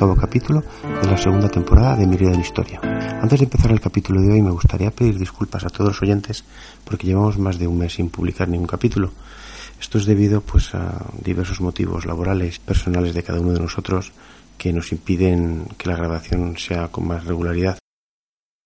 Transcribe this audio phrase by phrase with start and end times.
[0.00, 0.64] Octavo capítulo
[1.02, 2.80] de la segunda temporada de Mirada en Historia.
[3.20, 6.42] Antes de empezar el capítulo de hoy me gustaría pedir disculpas a todos los oyentes
[6.86, 9.12] porque llevamos más de un mes sin publicar ningún capítulo.
[9.78, 14.12] Esto es debido pues a diversos motivos laborales, personales de cada uno de nosotros
[14.56, 17.76] que nos impiden que la grabación sea con más regularidad.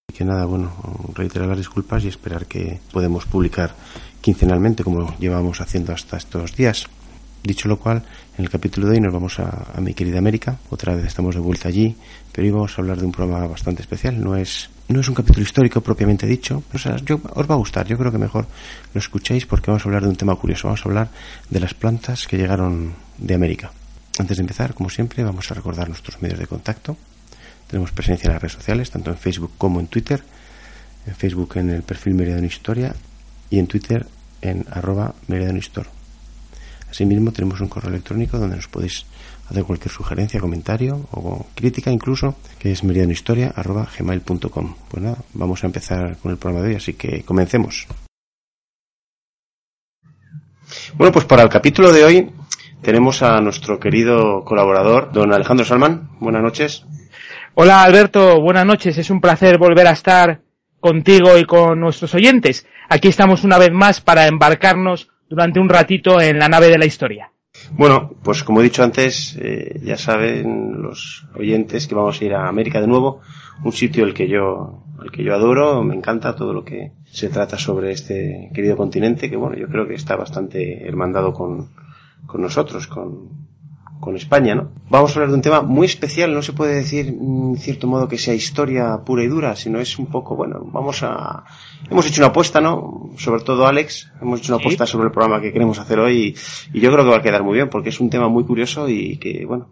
[0.08, 0.70] Y que nada, bueno,
[1.16, 3.74] reiterar las disculpas y esperar que podemos publicar
[4.20, 6.86] quincenalmente como llevamos haciendo hasta estos días.
[7.44, 8.02] Dicho lo cual,
[8.38, 10.56] en el capítulo de hoy nos vamos a, mi querida América.
[10.70, 11.94] Otra vez estamos de vuelta allí,
[12.32, 14.18] pero hoy vamos a hablar de un programa bastante especial.
[14.18, 16.62] No es, no es un capítulo histórico propiamente dicho.
[16.72, 17.86] O sea, yo, os va a gustar.
[17.86, 18.46] Yo creo que mejor
[18.94, 20.68] lo escuchéis porque vamos a hablar de un tema curioso.
[20.68, 21.10] Vamos a hablar
[21.50, 23.72] de las plantas que llegaron de América.
[24.18, 26.96] Antes de empezar, como siempre, vamos a recordar nuestros medios de contacto.
[27.66, 30.24] Tenemos presencia en las redes sociales, tanto en Facebook como en Twitter.
[31.06, 32.94] En Facebook en el perfil Meridiano Historia
[33.50, 34.06] y en Twitter
[34.40, 36.03] en arroba Meridiano Store.
[36.94, 39.04] Asimismo, tenemos un correo electrónico donde nos podéis
[39.50, 44.74] hacer cualquier sugerencia, comentario o crítica incluso, que es meridianohistoria.gmail.com.
[44.88, 47.88] Pues nada, vamos a empezar con el programa de hoy, así que comencemos.
[50.94, 52.30] Bueno, pues para el capítulo de hoy
[52.80, 56.10] tenemos a nuestro querido colaborador, don Alejandro Salman.
[56.20, 56.84] Buenas noches.
[57.54, 58.96] Hola Alberto, buenas noches.
[58.98, 60.42] Es un placer volver a estar
[60.78, 62.68] contigo y con nuestros oyentes.
[62.88, 66.86] Aquí estamos una vez más para embarcarnos durante un ratito en la nave de la
[66.86, 67.30] historia.
[67.72, 72.34] Bueno, pues como he dicho antes, eh, ya saben los oyentes que vamos a ir
[72.34, 73.20] a América de nuevo,
[73.62, 77.28] un sitio el que yo, el que yo adoro, me encanta todo lo que se
[77.28, 81.70] trata sobre este querido continente, que bueno, yo creo que está bastante hermandado con,
[82.26, 83.43] con nosotros, con,
[84.00, 84.70] con España, ¿no?
[84.90, 88.06] Vamos a hablar de un tema muy especial, no se puede decir en cierto modo
[88.08, 91.44] que sea historia pura y dura, sino es un poco, bueno, vamos a...
[91.90, 93.10] Hemos hecho una apuesta, ¿no?
[93.16, 94.64] Sobre todo Alex, hemos hecho una Sí.
[94.64, 96.34] apuesta sobre el programa que queremos hacer hoy
[96.72, 98.44] y, y yo creo que va a quedar muy bien porque es un tema muy
[98.44, 99.68] curioso y que, bueno...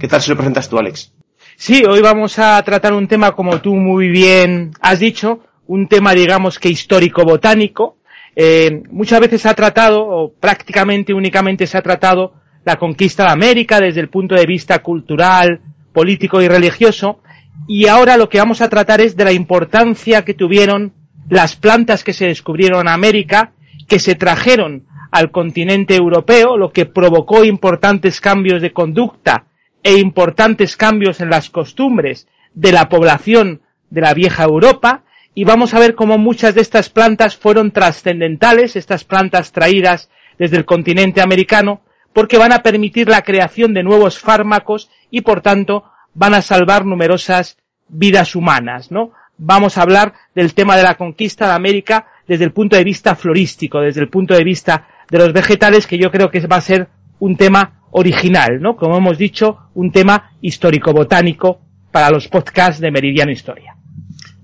[0.00, 1.12] ¿Qué tal si lo presentas tú, Alex?
[1.56, 6.14] Sí, hoy vamos a tratar un tema, como tú muy bien has dicho, un tema,
[6.14, 7.96] digamos que histórico-botánico.
[8.36, 12.34] Eh, muchas veces se ha tratado, o prácticamente únicamente se ha tratado,
[12.68, 15.62] la conquista de América desde el punto de vista cultural,
[15.94, 17.22] político y religioso.
[17.66, 20.92] Y ahora lo que vamos a tratar es de la importancia que tuvieron
[21.30, 23.52] las plantas que se descubrieron en América,
[23.88, 29.46] que se trajeron al continente europeo, lo que provocó importantes cambios de conducta
[29.82, 35.04] e importantes cambios en las costumbres de la población de la vieja Europa
[35.34, 40.58] y vamos a ver cómo muchas de estas plantas fueron trascendentales, estas plantas traídas desde
[40.58, 41.80] el continente americano,
[42.12, 46.84] porque van a permitir la creación de nuevos fármacos y por tanto van a salvar
[46.84, 47.58] numerosas
[47.88, 49.12] vidas humanas, ¿no?
[49.38, 53.14] Vamos a hablar del tema de la conquista de América desde el punto de vista
[53.14, 56.60] florístico, desde el punto de vista de los vegetales, que yo creo que va a
[56.60, 56.88] ser
[57.20, 58.76] un tema original, ¿no?
[58.76, 61.60] Como hemos dicho, un tema histórico-botánico
[61.90, 63.74] para los podcasts de Meridiano Historia.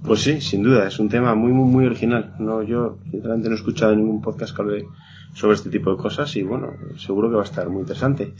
[0.04, 2.34] Pues sí, sin duda, es un tema muy, muy, muy original.
[2.38, 4.84] No, yo, sinceramente, no he escuchado ningún podcast que hable
[5.34, 8.33] sobre este tipo de cosas y bueno, seguro que va a estar muy interesante.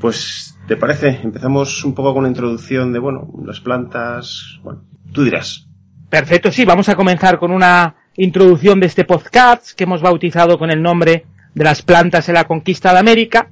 [0.00, 1.20] Pues, ¿te parece?
[1.22, 4.82] Empezamos un poco con la introducción de, bueno, las plantas, bueno,
[5.12, 5.66] tú dirás.
[6.08, 10.70] Perfecto, sí, vamos a comenzar con una introducción de este podcast que hemos bautizado con
[10.70, 13.50] el nombre de las plantas en la conquista de América.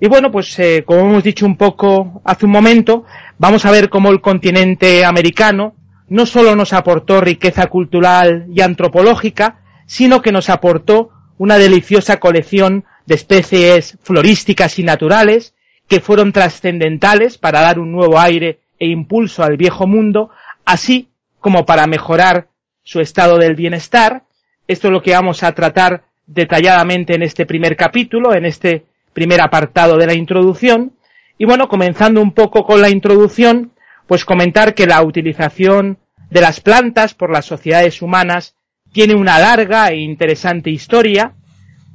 [0.00, 3.04] Y bueno, pues eh, como hemos dicho un poco hace un momento,
[3.38, 5.74] vamos a ver cómo el continente americano
[6.08, 12.84] no solo nos aportó riqueza cultural y antropológica, sino que nos aportó una deliciosa colección
[13.06, 15.54] de especies florísticas y naturales
[15.88, 20.30] que fueron trascendentales para dar un nuevo aire e impulso al viejo mundo,
[20.64, 21.08] así
[21.40, 22.48] como para mejorar
[22.82, 24.24] su estado del bienestar.
[24.66, 29.40] Esto es lo que vamos a tratar detalladamente en este primer capítulo, en este primer
[29.40, 30.92] apartado de la introducción.
[31.38, 33.72] Y bueno, comenzando un poco con la introducción,
[34.06, 35.98] pues comentar que la utilización
[36.30, 38.54] de las plantas por las sociedades humanas
[38.98, 41.36] tiene una larga e interesante historia,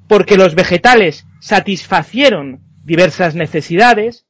[0.08, 4.26] porque los vegetales satisfacieron diversas necesidades,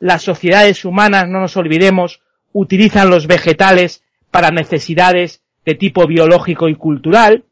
[0.00, 2.20] las sociedades humanas, no nos olvidemos,
[2.52, 7.46] utilizan los vegetales para necesidades de tipo biológico y cultural.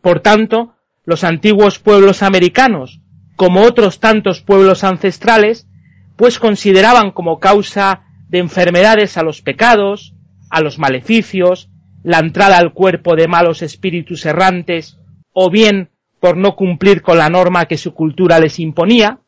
[0.00, 3.00] Por tanto, los antiguos pueblos americanos,
[3.34, 5.66] como otros tantos pueblos ancestrales,
[6.14, 10.14] pues consideraban como causa de enfermedades a los pecados,
[10.48, 11.70] a los maleficios,
[12.02, 14.98] la entrada al cuerpo de malos espíritus errantes,
[15.32, 19.18] o bien por no cumplir con la norma que su cultura les imponía.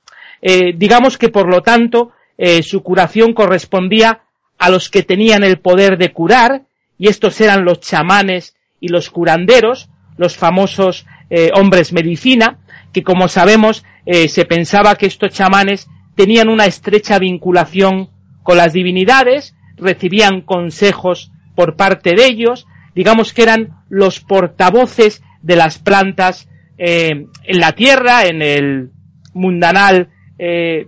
[0.40, 4.22] Eh, digamos que por lo tanto eh, su curación correspondía
[4.58, 6.62] a los que tenían el poder de curar,
[6.98, 12.58] y estos eran los chamanes y los curanderos, los famosos eh, hombres medicina,
[12.92, 18.10] que como sabemos se pensaba que estos chamanes tenían una estrecha vinculación
[18.42, 25.56] con las divinidades, recibían consejos por parte de ellos, digamos que eran los portavoces de
[25.56, 28.90] las plantas eh, en la tierra, en el
[29.34, 30.86] mundanal eh,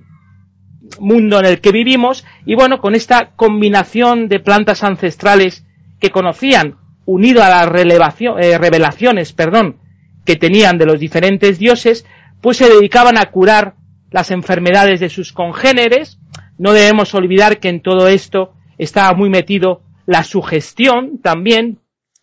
[1.00, 5.64] mundo en el que vivimos, y bueno, con esta combinación de plantas ancestrales
[6.00, 6.76] que conocían,
[7.06, 9.76] unido a las eh, revelaciones, perdón,
[10.24, 12.06] que tenían de los diferentes dioses,
[12.40, 13.74] pues se dedicaban a curar
[14.10, 16.18] las enfermedades de sus congéneres.
[16.58, 21.78] No debemos olvidar que en todo esto estaba muy metido la sugestión también,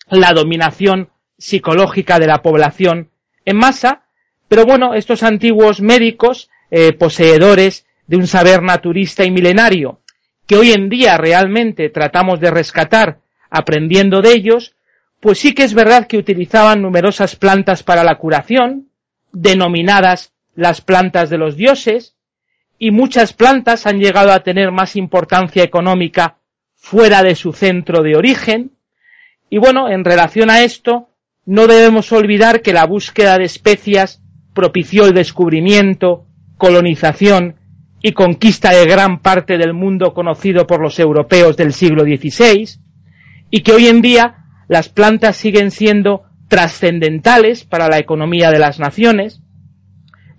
[0.09, 3.09] la dominación psicológica de la población
[3.45, 4.03] en masa,
[4.47, 10.01] pero bueno, estos antiguos médicos, eh, poseedores de un saber naturista y milenario,
[10.45, 13.19] que hoy en día realmente tratamos de rescatar
[13.49, 14.75] aprendiendo de ellos,
[15.19, 18.89] pues sí que es verdad que utilizaban numerosas plantas para la curación,
[19.31, 22.15] denominadas las plantas de los dioses,
[22.77, 26.37] y muchas plantas han llegado a tener más importancia económica
[26.81, 28.71] fuera de su centro de origen.
[29.49, 31.09] Y bueno, en relación a esto,
[31.45, 34.21] no debemos olvidar que la búsqueda de especias
[34.53, 36.25] propició el descubrimiento,
[36.57, 37.55] colonización
[38.01, 42.79] y conquista de gran parte del mundo conocido por los europeos del siglo XVI,
[43.51, 48.79] y que hoy en día las plantas siguen siendo trascendentales para la economía de las
[48.79, 49.41] naciones.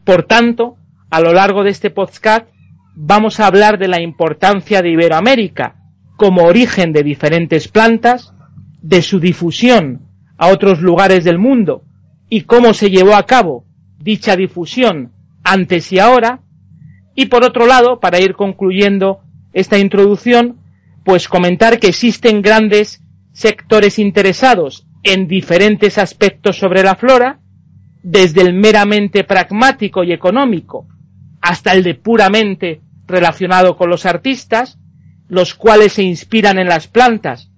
[0.05, 0.77] Por tanto,
[1.09, 2.49] a lo largo de este podcast
[2.95, 5.82] vamos a hablar de la importancia de Iberoamérica
[6.17, 8.33] como origen de diferentes plantas,
[8.81, 11.83] de su difusión a otros lugares del mundo
[12.29, 13.65] y cómo se llevó a cabo
[13.99, 15.13] dicha difusión
[15.45, 16.41] antes y ahora,
[17.15, 19.21] y por otro lado, para ir concluyendo
[19.53, 20.59] esta introducción,
[21.05, 27.41] pues comentar que existen grandes sectores interesados en diferentes aspectos sobre la flora,
[28.03, 30.87] desde el meramente pragmático y económico
[31.41, 34.79] hasta el de puramente relacionado con los artistas,
[35.33, 37.49] los cuales se inspiran en las plantas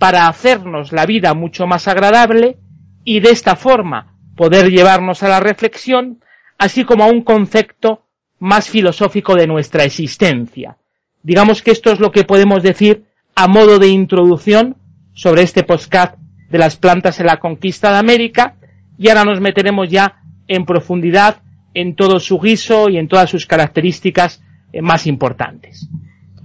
[0.00, 2.58] para hacernos la vida mucho más agradable
[3.04, 6.24] y de esta forma poder llevarnos a la reflexión,
[6.58, 8.02] así como a un concepto
[8.40, 10.78] más filosófico de nuestra existencia.
[11.22, 13.04] Digamos que esto es lo que podemos decir
[13.36, 14.74] a modo de introducción
[15.12, 16.16] sobre este podcast
[16.50, 18.56] de las plantas en la conquista de América
[18.98, 21.42] y ahora nos meteremos ya en profundidad
[21.74, 24.42] en todo su guiso y en todas sus características
[24.72, 25.88] eh, más importantes.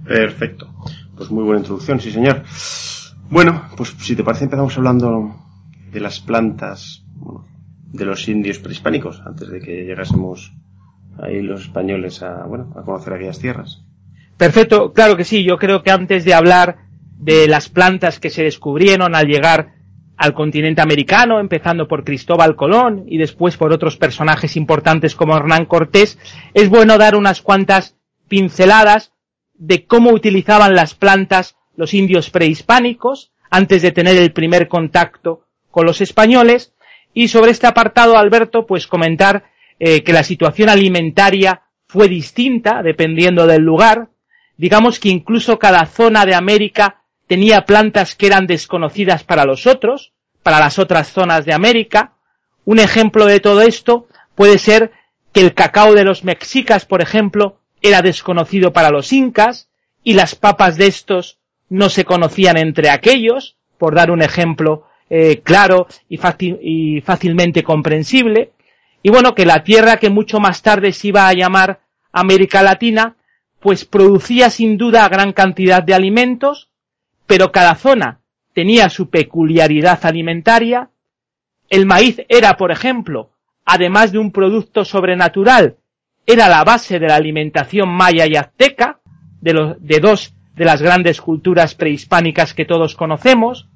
[0.06, 0.72] Perfecto.
[1.16, 2.42] Pues muy buena introducción, sí señor.
[3.30, 5.34] Bueno, pues si te parece empezamos hablando
[5.90, 7.04] de las plantas
[7.92, 10.52] de los indios prehispánicos, antes de que llegásemos
[11.20, 13.82] ahí los españoles a, bueno, a conocer aquellas tierras.
[14.36, 15.44] Perfecto, claro que sí.
[15.44, 16.76] Yo creo que antes de hablar
[17.18, 19.74] de las plantas que se descubrieron al llegar
[20.18, 25.66] al continente americano, empezando por Cristóbal Colón y después por otros personajes importantes como Hernán
[25.66, 26.18] Cortés,
[26.54, 27.96] es bueno dar unas cuantas
[28.28, 29.12] pinceladas
[29.58, 35.86] de cómo utilizaban las plantas los indios prehispánicos antes de tener el primer contacto con
[35.86, 36.72] los españoles.
[37.14, 39.44] Y sobre este apartado Alberto pues comentar
[39.78, 44.08] eh, que la situación alimentaria fue distinta dependiendo del lugar.
[44.56, 50.12] Digamos que incluso cada zona de América tenía plantas que eran desconocidas para los otros
[50.42, 52.12] para las otras zonas de América.
[52.64, 54.92] Un ejemplo de todo esto puede ser
[55.32, 59.68] que el cacao de los mexicas por ejemplo era desconocido para los incas
[60.02, 65.40] y las papas de estos no se conocían entre aquellos, por dar un ejemplo eh,
[65.42, 66.18] claro y,
[66.60, 68.52] y fácilmente comprensible.
[69.02, 71.80] Y bueno, que la tierra que mucho más tarde se iba a llamar
[72.12, 73.16] América Latina,
[73.60, 76.70] pues producía sin duda gran cantidad de alimentos,
[77.26, 78.20] pero cada zona
[78.54, 80.90] tenía su peculiaridad alimentaria.
[81.68, 83.30] El maíz era, por ejemplo,
[83.64, 85.76] además de un producto sobrenatural
[86.26, 88.98] era la base de la alimentación maya y azteca,
[89.40, 93.68] de, los, de dos de las grandes culturas prehispánicas que todos conocemos.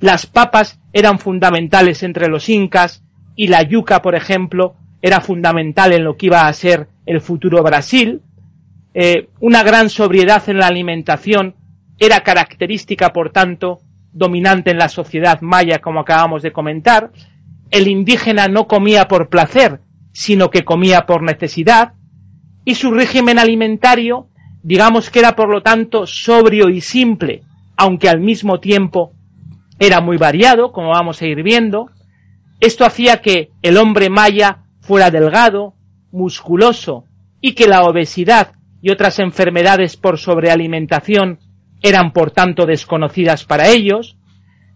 [0.00, 3.02] las papas eran fundamentales entre los incas
[3.36, 7.62] y la yuca, por ejemplo, era fundamental en lo que iba a ser el futuro
[7.62, 8.22] Brasil.
[8.94, 11.54] Eh, una gran sobriedad en la alimentación
[11.98, 13.80] era característica, por tanto,
[14.12, 17.10] dominante en la sociedad maya, como acabamos de comentar.
[17.70, 19.80] El indígena no comía por placer,
[20.12, 21.94] sino que comía por necesidad.
[22.64, 24.28] Y su régimen alimentario,
[24.62, 27.42] digamos que era por lo tanto sobrio y simple,
[27.76, 29.12] aunque al mismo tiempo
[29.78, 31.90] era muy variado, como vamos a ir viendo.
[32.60, 35.74] Esto hacía que el hombre maya fuera delgado,
[36.12, 37.04] musculoso
[37.40, 38.52] y que la obesidad
[38.82, 41.38] y otras enfermedades por sobrealimentación
[41.82, 44.16] eran por tanto desconocidas para ellos.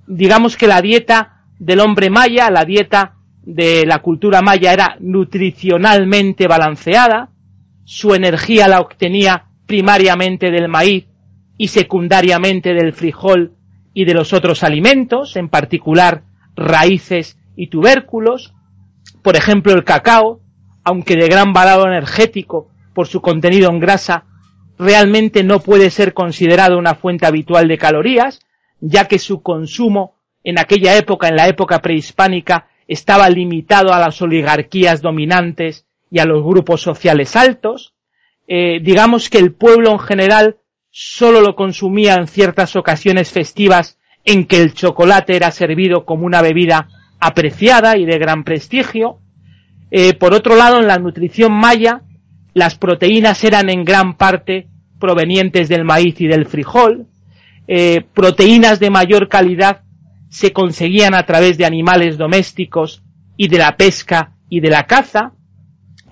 [0.07, 3.14] Digamos que la dieta del hombre maya, la dieta
[3.47, 7.31] de la cultura maya era nutricionalmente balanceada,
[7.85, 11.07] su energía la obtenía primariamente del maíz
[11.59, 13.53] y secundariamente del frijol
[13.93, 16.25] y de los otros alimentos, en particular
[16.57, 18.55] raíces y tubérculos,
[19.23, 20.41] por ejemplo el cacao,
[20.83, 24.25] aunque de gran valor energético por su contenido en grasa,
[24.79, 28.41] realmente no puede ser considerado una fuente habitual de calorías,
[28.81, 34.21] ya que su consumo en aquella época, en la época prehispánica, estaba limitado a las
[34.21, 37.95] oligarquías dominantes y a los grupos sociales altos.
[38.47, 40.57] Eh, digamos que el pueblo en general
[40.91, 46.41] solo lo consumía en ciertas ocasiones festivas en que el chocolate era servido como una
[46.41, 46.89] bebida
[47.21, 49.19] apreciada y de gran prestigio.
[49.91, 52.03] Eh, por otro lado, en la nutrición maya,
[52.53, 54.69] las proteínas eran en gran parte
[55.01, 57.07] provenientes del maíz y del frijol.
[57.67, 59.83] Eh, proteínas de mayor calidad
[60.35, 63.05] se conseguían a través de animales domésticos
[63.37, 65.35] y de la pesca y de la caza.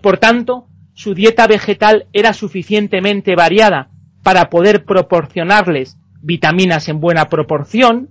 [0.00, 3.90] Por tanto, su dieta vegetal era suficientemente variada
[4.22, 8.10] para poder proporcionarles vitaminas en buena proporción.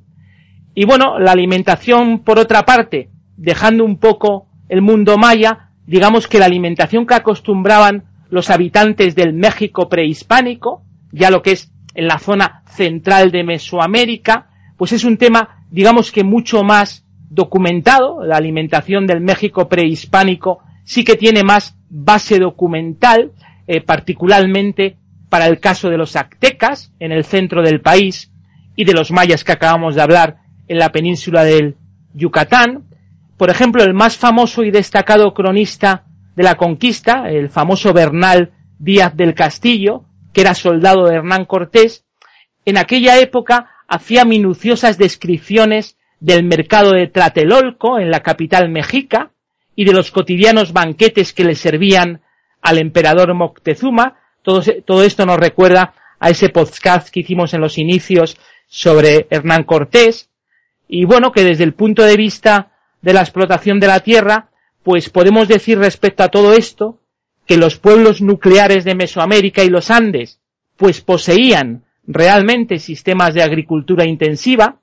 [0.75, 6.39] Y bueno, la alimentación, por otra parte, dejando un poco el mundo maya, digamos que
[6.39, 12.19] la alimentación que acostumbraban los habitantes del México prehispánico, ya lo que es en la
[12.19, 18.23] zona central de Mesoamérica, pues es un tema, digamos que mucho más documentado.
[18.23, 23.31] La alimentación del México prehispánico sí que tiene más base documental,
[23.67, 24.97] eh, particularmente
[25.29, 28.31] para el caso de los aztecas en el centro del país
[28.75, 30.37] y de los mayas que acabamos de hablar
[30.67, 31.77] en la península del
[32.13, 32.83] Yucatán.
[33.37, 36.03] Por ejemplo, el más famoso y destacado cronista
[36.35, 42.05] de la conquista, el famoso Bernal Díaz del Castillo, que era soldado de Hernán Cortés,
[42.65, 49.31] en aquella época hacía minuciosas descripciones del mercado de Tlatelolco en la capital mexica
[49.75, 52.21] y de los cotidianos banquetes que le servían
[52.61, 58.37] al emperador Moctezuma, todo, esto nos recuerda a ese podcast que hicimos en los inicios
[58.65, 60.29] sobre Hernán Cortés.
[60.87, 62.71] Y bueno, que desde el punto de vista
[63.01, 64.51] de la explotación de la tierra,
[64.83, 66.99] pues podemos decir respecto a todo esto
[67.45, 70.39] que los pueblos nucleares de Mesoamérica y los Andes,
[70.77, 71.83] pues poseían
[72.13, 74.79] realmente sistemas de agricultura intensiva,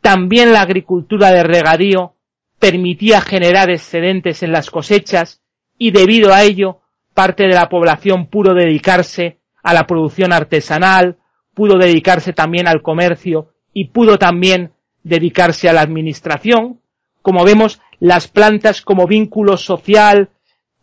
[0.00, 2.14] también la agricultura de regadío
[2.58, 5.42] permitía generar excedentes en las cosechas
[5.78, 6.80] y debido a ello
[7.14, 11.16] parte de la población pudo dedicarse a la producción artesanal,
[11.54, 14.72] pudo dedicarse también al comercio y pudo también
[15.02, 16.80] dedicarse a la administración.
[17.22, 20.30] Como vemos, las plantas como vínculo social,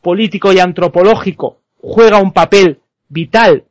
[0.02, 3.66] político y antropológico juega un papel vital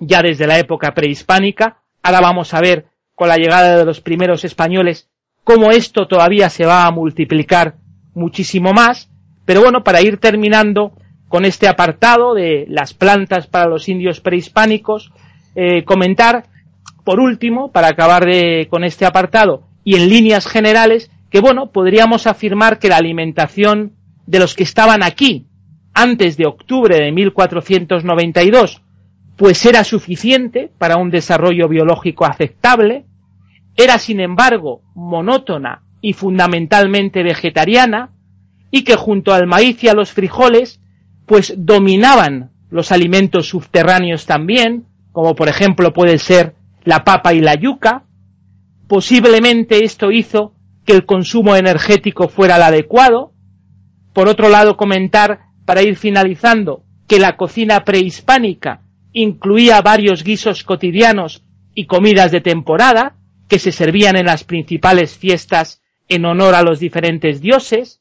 [0.00, 1.82] ya desde la época prehispánica.
[2.02, 5.08] Ahora vamos a ver con la llegada de los primeros españoles
[5.44, 7.76] cómo esto todavía se va a multiplicar
[8.14, 9.10] muchísimo más.
[9.44, 10.92] Pero bueno, para ir terminando,
[11.30, 15.12] con este apartado de las plantas para los indios prehispánicos,
[15.54, 16.46] eh, comentar,
[17.04, 22.26] por último, para acabar de, con este apartado, y en líneas generales, que bueno, podríamos
[22.26, 23.92] afirmar que la alimentación
[24.26, 25.46] de los que estaban aquí
[25.94, 28.82] antes de octubre de 1492,
[29.40, 33.06] pues era suficiente para un desarrollo biológico aceptable,
[33.74, 38.10] era sin embargo monótona y fundamentalmente vegetariana,
[38.70, 40.82] y que junto al maíz y a los frijoles
[41.24, 46.54] pues dominaban los alimentos subterráneos también, como por ejemplo puede ser
[46.84, 48.04] la papa y la yuca.
[48.88, 50.52] Posiblemente esto hizo
[50.84, 53.32] que el consumo energético fuera el adecuado.
[54.12, 61.42] Por otro lado, comentar, para ir finalizando, que la cocina prehispánica incluía varios guisos cotidianos
[61.74, 63.16] y comidas de temporada,
[63.48, 68.00] que se servían en las principales fiestas en honor a los diferentes dioses,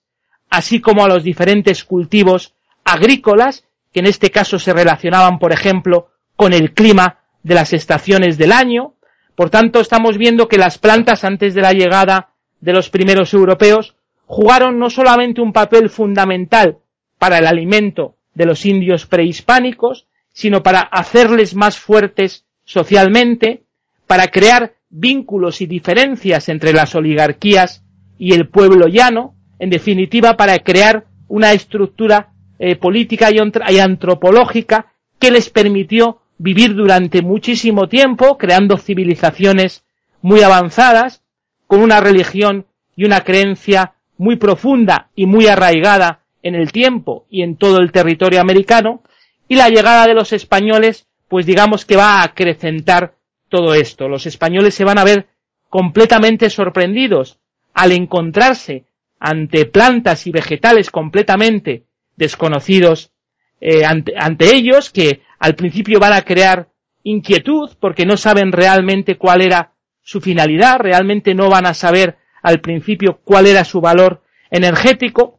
[0.49, 6.09] así como a los diferentes cultivos agrícolas, que en este caso se relacionaban, por ejemplo,
[6.35, 8.95] con el clima de las estaciones del año.
[9.35, 12.29] Por tanto, estamos viendo que las plantas antes de la llegada
[12.61, 16.77] de los primeros europeos jugaron no solamente un papel fundamental
[17.17, 23.63] para el alimento de los indios prehispánicos, sino para hacerles más fuertes socialmente,
[24.07, 27.83] para crear vínculos y diferencias entre las oligarquías
[28.17, 35.31] y el pueblo llano, en definitiva para crear una estructura eh, política y antropológica que
[35.31, 39.83] les permitió vivir durante muchísimo tiempo, creando civilizaciones
[40.21, 41.21] muy avanzadas,
[41.67, 47.43] con una religión y una creencia muy profunda y muy arraigada en el tiempo y
[47.43, 49.03] en todo el territorio americano,
[49.49, 53.15] y la llegada de los españoles, pues digamos que va a acrecentar
[53.49, 54.07] todo esto.
[54.07, 55.27] Los españoles se van a ver
[55.69, 57.39] completamente sorprendidos
[57.73, 58.85] al encontrarse
[59.19, 61.83] ante plantas y vegetales completamente
[62.15, 63.11] desconocidos
[63.59, 66.69] eh, ante, ante ellos, que al principio van a crear
[67.03, 72.61] inquietud porque no saben realmente cuál era su finalidad, realmente no van a saber al
[72.61, 75.38] principio cuál era su valor energético,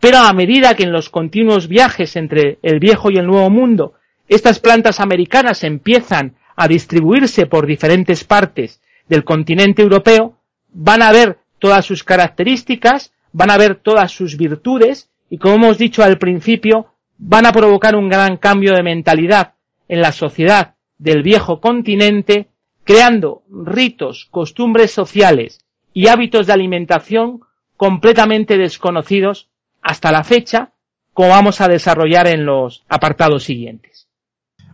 [0.00, 3.94] pero a medida que en los continuos viajes entre el viejo y el nuevo mundo
[4.28, 10.36] estas plantas americanas empiezan a distribuirse por diferentes partes del continente europeo,
[10.72, 15.78] van a ver todas sus características, van a ver todas sus virtudes y como hemos
[15.78, 19.54] dicho al principio, van a provocar un gran cambio de mentalidad
[19.88, 22.48] en la sociedad del viejo continente,
[22.84, 25.60] creando ritos, costumbres sociales
[25.92, 27.40] y hábitos de alimentación
[27.76, 29.49] completamente desconocidos
[29.82, 30.72] hasta la fecha,
[31.12, 34.08] como vamos a desarrollar en los apartados siguientes.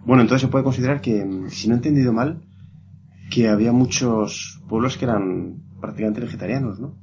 [0.04, 2.40] Bueno, entonces se puede considerar que, si no he entendido mal,
[3.30, 6.94] que había muchos pueblos que eran prácticamente vegetarianos, ¿no?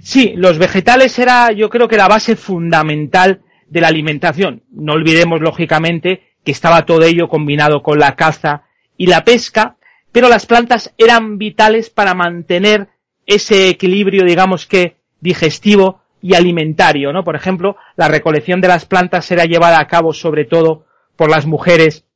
[0.00, 4.64] Sí, los vegetales era, yo creo que la base fundamental de la alimentación.
[4.70, 8.64] No olvidemos, lógicamente, que estaba todo ello combinado con la caza
[8.96, 9.76] y la pesca,
[10.10, 12.88] pero las plantas eran vitales para mantener
[13.26, 17.24] ese equilibrio, digamos que, digestivo y alimentario, ¿no?
[17.24, 20.86] Por ejemplo, la recolección de las plantas era llevada a cabo sobre todo
[21.16, 22.06] por las mujeres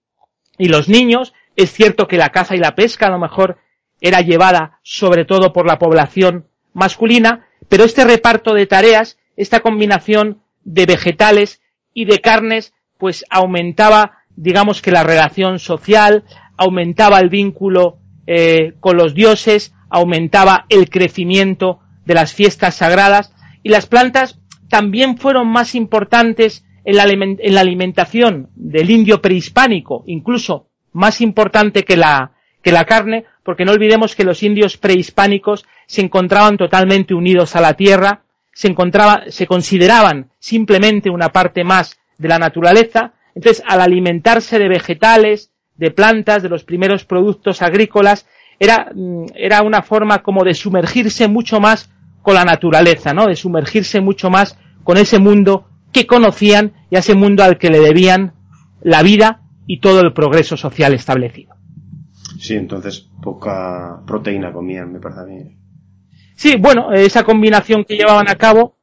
[0.57, 1.35] y los niños.
[1.57, 3.59] Es cierto que la caza y la pesca a lo mejor
[4.01, 10.43] era llevada sobre todo por la población masculina, pero este reparto de tareas, esta combinación
[10.65, 11.61] de vegetales
[11.93, 16.25] y de carnes, pues aumentaba, digamos que la relación social,
[16.57, 23.33] aumentaba el vínculo eh, con los dioses, aumentaba el crecimiento de las fiestas sagradas
[23.67, 30.05] y las plantas también fueron más importantes en la, en la alimentación del indio prehispánico,
[30.07, 32.31] incluso más importante que la,
[32.63, 37.61] que la carne, porque no olvidemos que los indios prehispánicos se encontraban totalmente unidos a
[37.61, 43.81] la tierra, se encontraba, se consideraban simplemente una parte más de la naturaleza, entonces al
[43.81, 48.29] alimentarse de vegetales, de plantas, de los primeros productos agrícolas,
[48.61, 51.91] era, mm, era una forma como de sumergirse mucho más
[52.27, 53.27] con la naturaleza, ¿no?
[53.27, 57.71] De sumergirse mucho más con ese mundo que conocían y a ese mundo al que
[57.71, 58.35] le debían
[58.83, 61.55] la vida y todo el progreso social establecido.
[62.41, 65.57] Sí, entonces poca proteína comían, me parece a mí.
[66.35, 68.75] Sí, bueno, esa combinación que llevaban a cabo,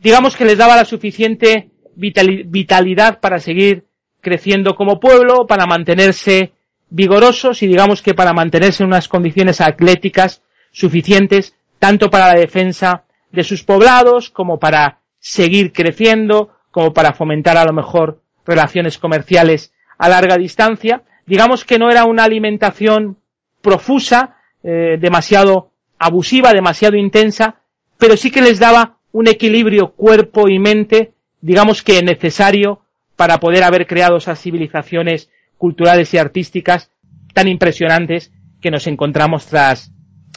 [0.00, 3.88] digamos que les daba la suficiente vitalidad para seguir
[4.20, 6.52] creciendo como pueblo, para mantenerse
[6.88, 13.06] vigorosos y digamos que para mantenerse en unas condiciones atléticas suficientes tanto para la defensa
[13.32, 19.72] de sus poblados como para seguir creciendo, como para fomentar a lo mejor relaciones comerciales
[19.98, 21.02] a larga distancia.
[21.26, 23.18] Digamos que no era una alimentación
[23.60, 27.56] profusa, eh, demasiado abusiva, demasiado intensa,
[27.98, 32.82] pero sí que les daba un equilibrio cuerpo y mente, digamos que necesario
[33.16, 36.92] para poder haber creado esas civilizaciones culturales y artísticas
[37.34, 39.90] tan impresionantes que nos encontramos tras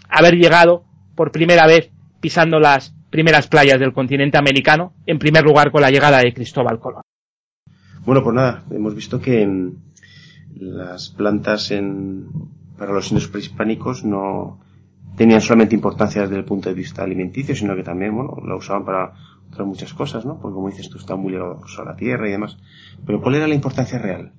[0.09, 5.71] haber llegado por primera vez pisando las primeras playas del continente americano, en primer lugar
[5.71, 7.01] con la llegada de Cristóbal Colón.
[8.05, 9.71] Bueno, pues nada, hemos visto que
[10.55, 12.27] las plantas en,
[12.77, 14.59] para los indios prehispánicos no,
[15.15, 18.85] tenían solamente importancia desde el punto de vista alimenticio, sino que también, bueno, la usaban
[18.85, 19.13] para
[19.47, 20.39] otras muchas cosas, ¿no?
[20.39, 22.57] Porque como dices tú, están muy ligados a la tierra y demás.
[23.05, 24.33] Pero ¿cuál era la importancia real?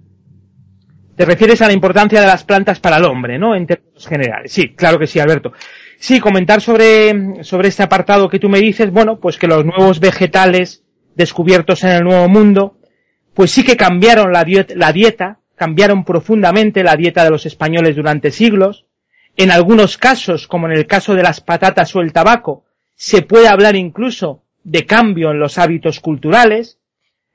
[1.17, 3.55] Te refieres a la importancia de las plantas para el hombre, ¿no?
[3.55, 4.53] En términos generales.
[4.53, 5.53] Sí, claro que sí, Alberto.
[5.99, 9.99] Sí, comentar sobre, sobre este apartado que tú me dices, bueno, pues que los nuevos
[10.01, 12.79] vegetales descubiertos en el Nuevo Mundo,
[13.35, 18.31] pues sí que cambiaron la la dieta cambiaron profundamente la dieta de los españoles durante
[18.31, 18.85] siglos,
[19.37, 23.49] en algunos casos, como en el caso de las patatas o el tabaco, se puede
[23.49, 26.79] hablar incluso de cambio en los hábitos culturales.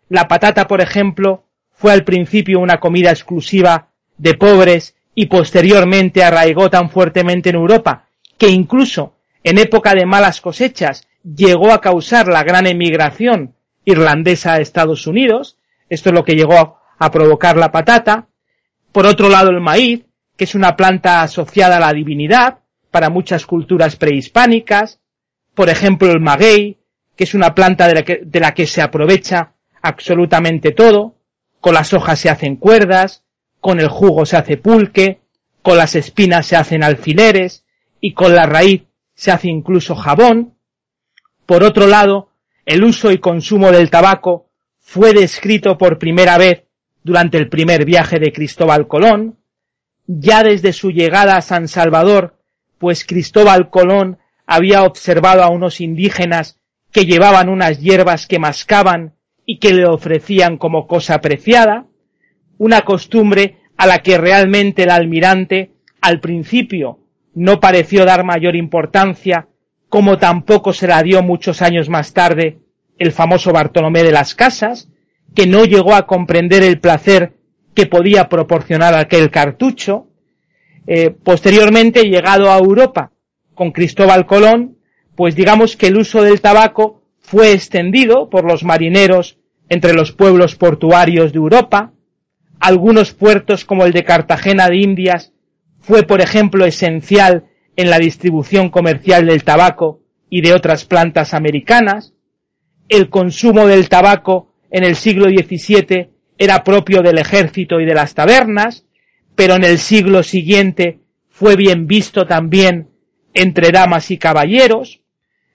[0.07, 6.69] La patata, por ejemplo, fue al principio una comida exclusiva de pobres y posteriormente arraigó
[6.69, 8.07] tan fuertemente en Europa
[8.41, 13.53] que incluso en época de malas cosechas llegó a causar la gran emigración
[13.85, 15.59] irlandesa a Estados Unidos.
[15.89, 18.29] Esto es lo que llegó a provocar la patata.
[18.91, 23.45] Por otro lado, el maíz, que es una planta asociada a la divinidad para muchas
[23.45, 24.99] culturas prehispánicas.
[25.53, 26.79] Por ejemplo, el maguey,
[27.15, 31.13] que es una planta de la que, de la que se aprovecha absolutamente todo.
[31.59, 33.23] Con las hojas se hacen cuerdas,
[33.59, 35.19] con el jugo se hace pulque,
[35.61, 37.60] con las espinas se hacen alfileres
[38.01, 38.83] y con la raíz
[39.13, 40.55] se hace incluso jabón.
[41.45, 42.31] Por otro lado,
[42.65, 46.63] el uso y consumo del tabaco fue descrito por primera vez
[47.03, 49.37] durante el primer viaje de Cristóbal Colón,
[50.07, 52.39] ya desde su llegada a San Salvador,
[52.79, 56.59] pues Cristóbal Colón había observado a unos indígenas
[56.91, 59.13] que llevaban unas hierbas que mascaban
[59.45, 61.85] y que le ofrecían como cosa apreciada,
[62.57, 67.00] una costumbre a la que realmente el almirante al principio
[67.33, 69.47] no pareció dar mayor importancia,
[69.89, 72.59] como tampoco se la dio muchos años más tarde
[72.97, 74.89] el famoso Bartolomé de las Casas,
[75.33, 77.33] que no llegó a comprender el placer
[77.73, 80.07] que podía proporcionar aquel cartucho.
[80.85, 83.11] Eh, posteriormente, llegado a Europa
[83.55, 84.77] con Cristóbal Colón,
[85.15, 89.37] pues digamos que el uso del tabaco fue extendido por los marineros
[89.69, 91.93] entre los pueblos portuarios de Europa.
[92.59, 95.33] Algunos puertos como el de Cartagena de Indias
[95.81, 102.13] fue, por ejemplo, esencial en la distribución comercial del tabaco y de otras plantas americanas.
[102.87, 108.13] El consumo del tabaco en el siglo XVII era propio del ejército y de las
[108.13, 108.85] tabernas,
[109.35, 112.89] pero en el siglo siguiente fue bien visto también
[113.33, 115.01] entre damas y caballeros.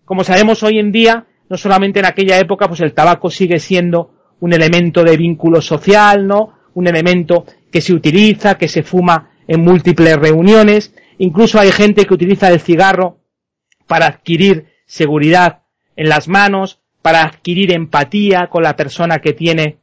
[0.05, 4.12] Como sabemos hoy en día, no solamente en aquella época, pues el tabaco sigue siendo
[4.41, 6.55] un elemento de vínculo social, ¿no?
[6.75, 10.95] Un elemento que se utiliza, que se fuma en múltiples reuniones.
[11.19, 13.19] Incluso hay gente que utiliza el cigarro
[13.87, 15.63] para adquirir seguridad
[15.97, 19.79] en las manos, para adquirir empatía con la persona que tiene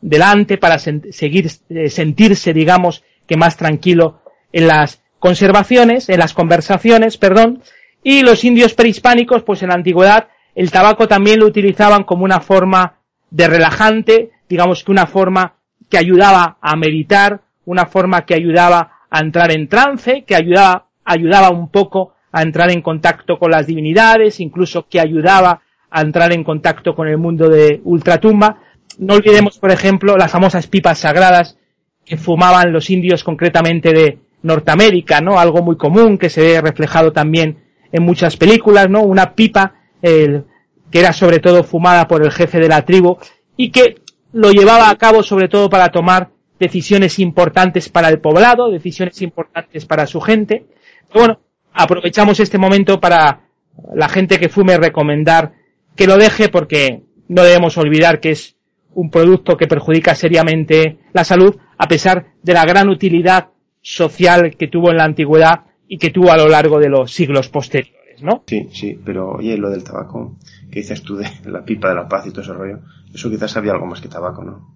[0.00, 4.20] delante, para seguir, eh, sentirse, digamos, que más tranquilo
[4.52, 7.62] en las conservaciones, en las conversaciones, perdón,
[8.02, 12.40] y los indios prehispánicos, pues en la antigüedad, el tabaco también lo utilizaban como una
[12.40, 13.00] forma
[13.30, 15.56] de relajante, digamos que una forma
[15.90, 21.50] que ayudaba a meditar, una forma que ayudaba a entrar en trance, que ayudaba, ayudaba
[21.50, 26.44] un poco a entrar en contacto con las divinidades, incluso que ayudaba a entrar en
[26.44, 28.58] contacto con el mundo de ultratumba.
[28.98, 31.56] No olvidemos, por ejemplo, las famosas pipas sagradas
[32.04, 35.38] que fumaban los indios concretamente de Norteamérica, ¿no?
[35.38, 39.02] Algo muy común que se ve reflejado también en muchas películas, ¿no?
[39.02, 43.16] Una pipa que era sobre todo fumada por el jefe de la tribu
[43.56, 48.70] y que lo llevaba a cabo sobre todo para tomar decisiones importantes para el poblado,
[48.70, 50.66] decisiones importantes para su gente.
[51.14, 51.40] bueno,
[51.72, 53.48] aprovechamos este momento para
[53.94, 55.52] la gente que fume recomendar
[55.94, 58.56] que lo deje porque no debemos olvidar que es
[58.94, 63.50] un producto que perjudica seriamente la salud a pesar de la gran utilidad
[63.82, 67.48] social que tuvo en la antigüedad y que tuvo a lo largo de los siglos
[67.48, 68.42] posteriores, ¿no?
[68.46, 70.36] Sí, sí, pero oye, lo del tabaco,
[70.70, 72.80] que dices tú de la pipa de la paz y todo ese rollo,
[73.14, 74.75] eso quizás había algo más que tabaco, ¿no?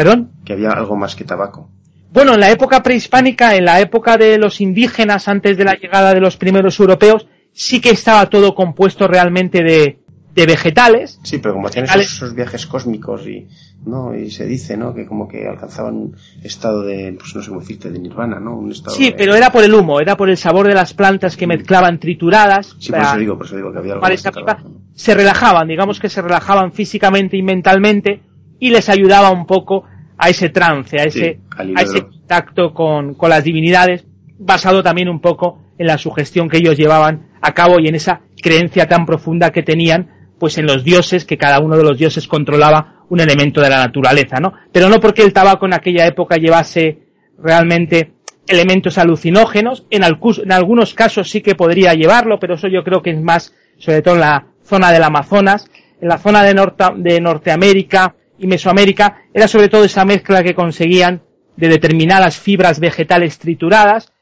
[0.00, 0.30] ¿Perdón?
[0.46, 1.68] Que había algo más que tabaco.
[2.10, 6.14] Bueno, en la época prehispánica, en la época de los indígenas, antes de la llegada
[6.14, 9.98] de los primeros europeos, sí que estaba todo compuesto realmente de,
[10.34, 11.20] de vegetales.
[11.22, 13.46] Sí, pero como hacían esos, viajes cósmicos y,
[13.84, 14.14] ¿no?
[14.16, 14.94] Y se dice, ¿no?
[14.94, 18.56] Que como que alcanzaban un estado de, pues no sé cómo decirte, de nirvana, ¿no?
[18.56, 21.36] Un estado sí, pero era por el humo, era por el sabor de las plantas
[21.36, 22.74] que mezclaban trituradas.
[22.78, 26.08] Sí, por eso digo, por eso digo que había algo más Se relajaban, digamos que
[26.08, 28.29] se relajaban físicamente y mentalmente
[28.60, 29.84] y les ayudaba un poco
[30.16, 34.04] a ese trance, a ese, a ese contacto con, con las divinidades,
[34.38, 38.20] basado también un poco en la sugestión que ellos llevaban a cabo y en esa
[38.40, 42.26] creencia tan profunda que tenían pues en los dioses, que cada uno de los dioses
[42.26, 44.54] controlaba un elemento de la naturaleza, ¿no?
[44.72, 46.98] Pero no porque el tabaco en aquella época llevase
[47.38, 48.12] realmente
[48.46, 53.10] elementos alucinógenos, en, en algunos casos sí que podría llevarlo, pero eso yo creo que
[53.10, 55.70] es más, sobre todo en la zona del Amazonas,
[56.00, 60.54] en la zona de, Norte, de Norteamérica y Mesoamérica, era sobre todo esa mezcla que
[60.54, 61.22] conseguían
[61.56, 64.12] de determinadas fibras vegetales trituradas,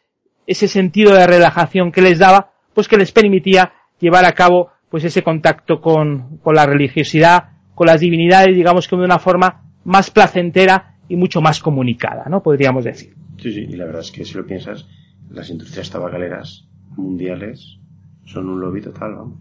[0.47, 5.05] ese sentido de relajación que les daba, pues que les permitía llevar a cabo pues
[5.05, 10.11] ese contacto con, con la religiosidad, con las divinidades, digamos que de una forma más
[10.11, 12.43] placentera y mucho más comunicada, ¿no?
[12.43, 13.15] Podríamos decir.
[13.41, 14.87] Sí, sí, y la verdad es que si lo piensas,
[15.31, 17.79] las industrias tabacaleras mundiales
[18.25, 19.41] son un lobby total, ¿no?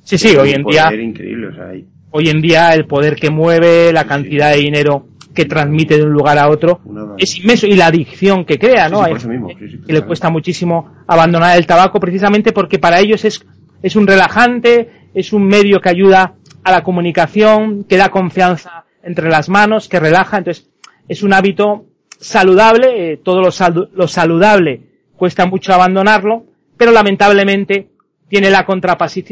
[0.00, 0.92] Sí, sí, hoy en día.
[0.92, 5.08] Increíble, o sea, hay hoy en día el poder que mueve, la cantidad de dinero
[5.34, 6.80] que transmite de un lugar a otro
[7.18, 9.02] es inmenso y la adicción que crea, ¿no?
[9.04, 13.44] que le cuesta muchísimo abandonar el tabaco precisamente porque para ellos es,
[13.82, 19.28] es un relajante, es un medio que ayuda a la comunicación, que da confianza entre
[19.28, 20.70] las manos, que relaja, entonces
[21.08, 21.86] es un hábito
[22.20, 23.48] saludable, eh, todo lo,
[23.92, 24.82] lo saludable
[25.16, 26.44] cuesta mucho abandonarlo,
[26.76, 27.88] pero lamentablemente
[28.28, 28.64] tiene la,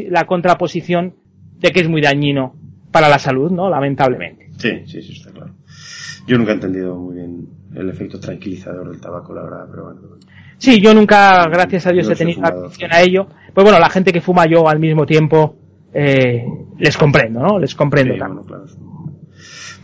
[0.09, 1.13] la contraposición
[1.59, 2.55] de que es muy dañino
[2.93, 3.69] para la salud, ¿no?
[3.69, 4.51] Lamentablemente.
[4.57, 5.51] Sí, sí, sí, está claro.
[6.27, 10.01] Yo nunca he entendido muy bien el efecto tranquilizador del tabaco, la verdad, pero bueno.
[10.57, 13.27] Sí, yo nunca, gracias a Dios, he tenido atención a ello.
[13.53, 15.57] Pues bueno, la gente que fuma yo al mismo tiempo,
[15.93, 16.45] eh,
[16.77, 17.59] les comprendo, ¿no?
[17.59, 18.13] Les comprendo.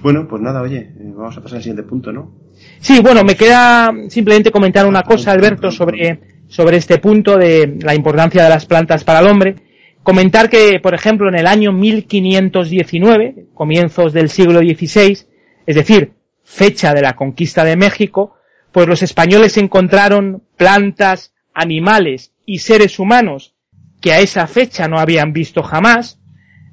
[0.02, 2.32] bueno, pues nada, oye, eh, vamos a pasar al siguiente punto, ¿no?
[2.80, 7.95] Sí, bueno, me queda simplemente comentar una cosa, Alberto, sobre, sobre este punto de la
[7.95, 9.56] importancia de las plantas para el hombre.
[10.03, 15.17] Comentar que, por ejemplo, en el año 1519, comienzos del siglo XVI,
[15.65, 18.35] es decir, fecha de la conquista de México,
[18.71, 23.53] pues los españoles encontraron plantas, animales y seres humanos
[24.01, 26.19] que a esa fecha no habían visto jamás.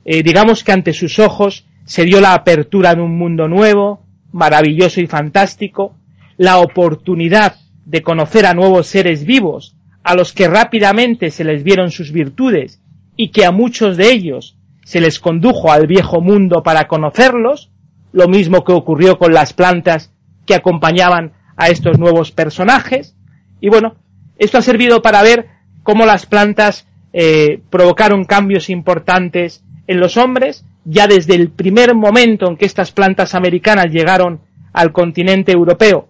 [0.05, 5.01] Eh, digamos que ante sus ojos se dio la apertura de un mundo nuevo, maravilloso
[5.01, 5.97] y fantástico,
[6.37, 11.91] la oportunidad de conocer a nuevos seres vivos, a los que rápidamente se les vieron
[11.91, 12.81] sus virtudes
[13.17, 17.71] y que a muchos de ellos se les condujo al viejo mundo para conocerlos,
[18.13, 20.13] lo mismo que ocurrió con las plantas
[20.47, 23.17] que acompañaban a estos nuevos personajes.
[23.61, 23.97] Y bueno,
[24.39, 25.49] esto ha servido para ver
[25.83, 32.49] cómo las plantas eh, provocaron cambios importantes en los hombres, ya desde el primer momento
[32.49, 34.41] en que estas plantas americanas llegaron
[34.73, 36.09] al continente europeo,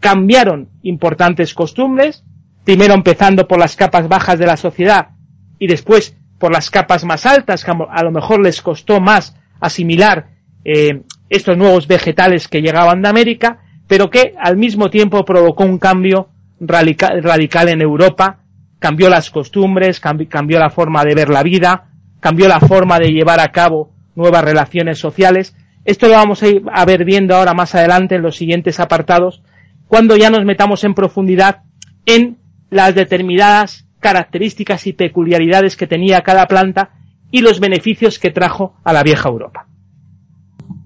[0.00, 2.24] cambiaron importantes costumbres,
[2.64, 5.10] primero empezando por las capas bajas de la sociedad
[5.58, 10.28] y después por las capas más altas, que a lo mejor les costó más asimilar
[10.64, 15.78] eh, estos nuevos vegetales que llegaban de América, pero que al mismo tiempo provocó un
[15.78, 16.28] cambio
[16.60, 18.40] radical, en Europa,
[18.78, 21.88] cambió las costumbres, cambió la forma de ver la vida,
[22.20, 25.56] cambió la forma de llevar a cabo nuevas relaciones sociales.
[25.84, 29.42] Esto lo vamos a ir a ver viendo ahora más adelante en los siguientes apartados,
[29.86, 31.62] cuando ya nos metamos en profundidad
[32.04, 32.38] en
[32.70, 36.90] las determinadas características y peculiaridades que tenía cada planta
[37.30, 39.66] y los beneficios que trajo a la vieja Europa.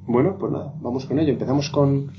[0.06, 1.32] Bueno, pues nada, vamos con ello.
[1.32, 2.12] Empezamos con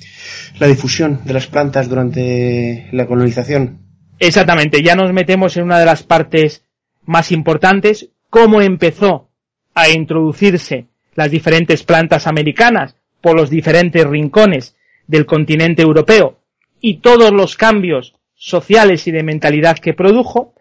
[0.59, 3.79] la difusión de las plantas durante la colonización.
[4.19, 6.63] Exactamente, ya nos metemos en una de las partes
[7.05, 9.29] más importantes, cómo empezó
[9.75, 14.75] a introducirse las diferentes plantas americanas por los diferentes rincones
[15.07, 16.39] del continente europeo
[16.79, 20.53] y todos los cambios sociales y de mentalidad que produjo.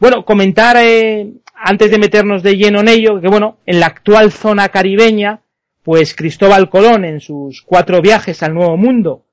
[0.00, 4.32] Bueno, comentar eh, antes de meternos de lleno en ello que bueno, en la actual
[4.32, 5.40] zona caribeña
[5.82, 9.24] pues Cristóbal Colón en sus cuatro viajes al Nuevo Mundo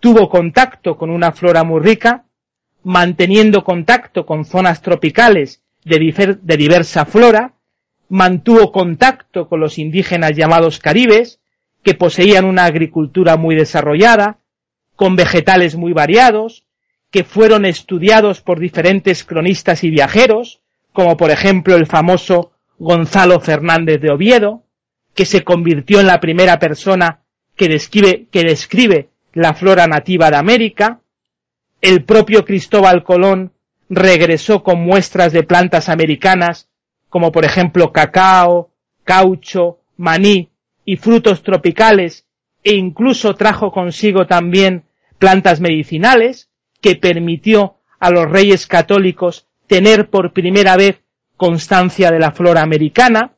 [0.00, 2.26] tuvo contacto con una flora muy rica,
[2.84, 7.54] manteniendo contacto con zonas tropicales de, de diversa flora,
[8.08, 11.40] mantuvo contacto con los indígenas llamados caribes,
[11.82, 14.38] que poseían una agricultura muy desarrollada,
[14.94, 16.65] con vegetales muy variados,
[17.16, 20.60] que fueron estudiados por diferentes cronistas y viajeros,
[20.92, 24.64] como por ejemplo el famoso Gonzalo Fernández de Oviedo,
[25.14, 27.22] que se convirtió en la primera persona
[27.56, 31.00] que describe, que describe la flora nativa de América.
[31.80, 33.54] El propio Cristóbal Colón
[33.88, 36.68] regresó con muestras de plantas americanas,
[37.08, 38.72] como por ejemplo cacao,
[39.04, 40.50] caucho, maní
[40.84, 42.26] y frutos tropicales,
[42.62, 44.84] e incluso trajo consigo también
[45.18, 46.45] plantas medicinales,
[46.86, 51.00] que permitió a los reyes católicos tener por primera vez
[51.36, 53.32] constancia de la flora americana,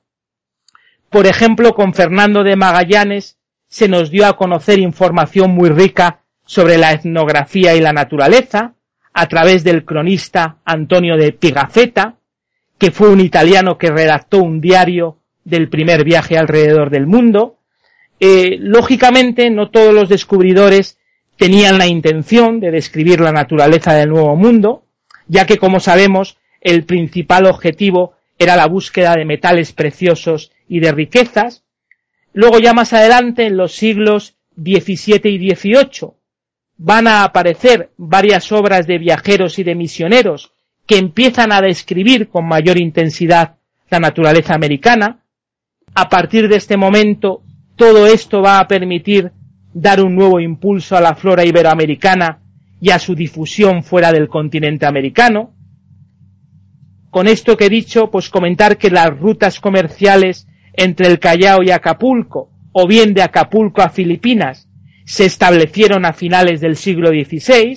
[1.08, 6.76] por ejemplo, con Fernando de Magallanes se nos dio a conocer información muy rica sobre
[6.76, 8.74] la etnografía y la naturaleza,
[9.14, 12.16] a través del cronista Antonio de Pigafetta,
[12.76, 17.56] que fue un italiano que redactó un diario del primer viaje alrededor del mundo.
[18.20, 20.97] Eh, lógicamente, no todos los descubridores
[21.38, 24.84] tenían la intención de describir la naturaleza del nuevo mundo,
[25.28, 30.92] ya que, como sabemos, el principal objetivo era la búsqueda de metales preciosos y de
[30.92, 31.64] riquezas.
[32.32, 36.10] Luego ya más adelante, en los siglos XVII y XVIII,
[36.76, 40.52] van a aparecer varias obras de viajeros y de misioneros
[40.86, 43.56] que empiezan a describir con mayor intensidad
[43.90, 45.22] la naturaleza americana.
[45.94, 47.42] A partir de este momento,
[47.76, 49.32] todo esto va a permitir
[49.72, 52.40] dar un nuevo impulso a la flora iberoamericana
[52.80, 55.54] y a su difusión fuera del continente americano.
[57.10, 61.70] Con esto que he dicho, pues comentar que las rutas comerciales entre el Callao y
[61.70, 64.68] Acapulco, o bien de Acapulco a Filipinas,
[65.04, 67.76] se establecieron a finales del siglo XVI,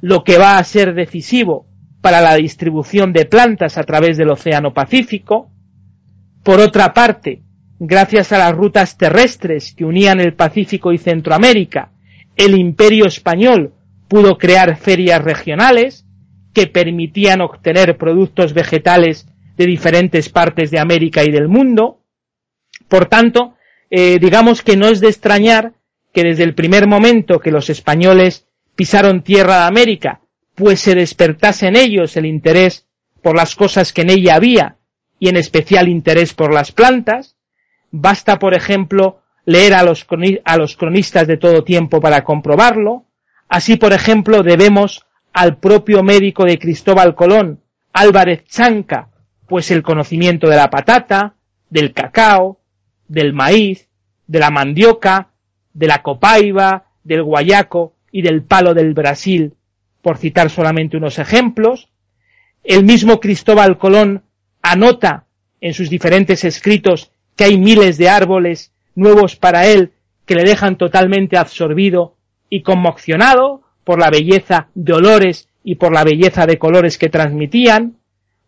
[0.00, 1.66] lo que va a ser decisivo
[2.00, 5.50] para la distribución de plantas a través del Océano Pacífico.
[6.42, 7.42] Por otra parte,
[7.78, 11.92] gracias a las rutas terrestres que unían el Pacífico y Centroamérica,
[12.36, 13.72] el imperio español
[14.08, 16.06] pudo crear ferias regionales
[16.52, 22.00] que permitían obtener productos vegetales de diferentes partes de América y del mundo.
[22.88, 23.56] Por tanto,
[23.90, 25.74] eh, digamos que no es de extrañar
[26.12, 30.20] que desde el primer momento que los españoles pisaron tierra de América,
[30.54, 32.86] pues se despertase en ellos el interés
[33.22, 34.76] por las cosas que en ella había
[35.18, 37.35] y en especial interés por las plantas.
[37.98, 40.06] Basta, por ejemplo, leer a los,
[40.44, 43.06] a los cronistas de todo tiempo para comprobarlo.
[43.48, 47.62] Así, por ejemplo, debemos al propio médico de Cristóbal Colón,
[47.94, 49.08] Álvarez Chanca,
[49.48, 51.36] pues el conocimiento de la patata,
[51.70, 52.60] del cacao,
[53.08, 53.88] del maíz,
[54.26, 55.30] de la mandioca,
[55.72, 59.54] de la copaiba, del guayaco y del palo del Brasil,
[60.02, 61.88] por citar solamente unos ejemplos.
[62.62, 64.22] El mismo Cristóbal Colón
[64.60, 65.24] anota
[65.62, 69.92] en sus diferentes escritos que hay miles de árboles nuevos para él
[70.24, 72.16] que le dejan totalmente absorbido
[72.50, 77.96] y conmocionado por la belleza de olores y por la belleza de colores que transmitían.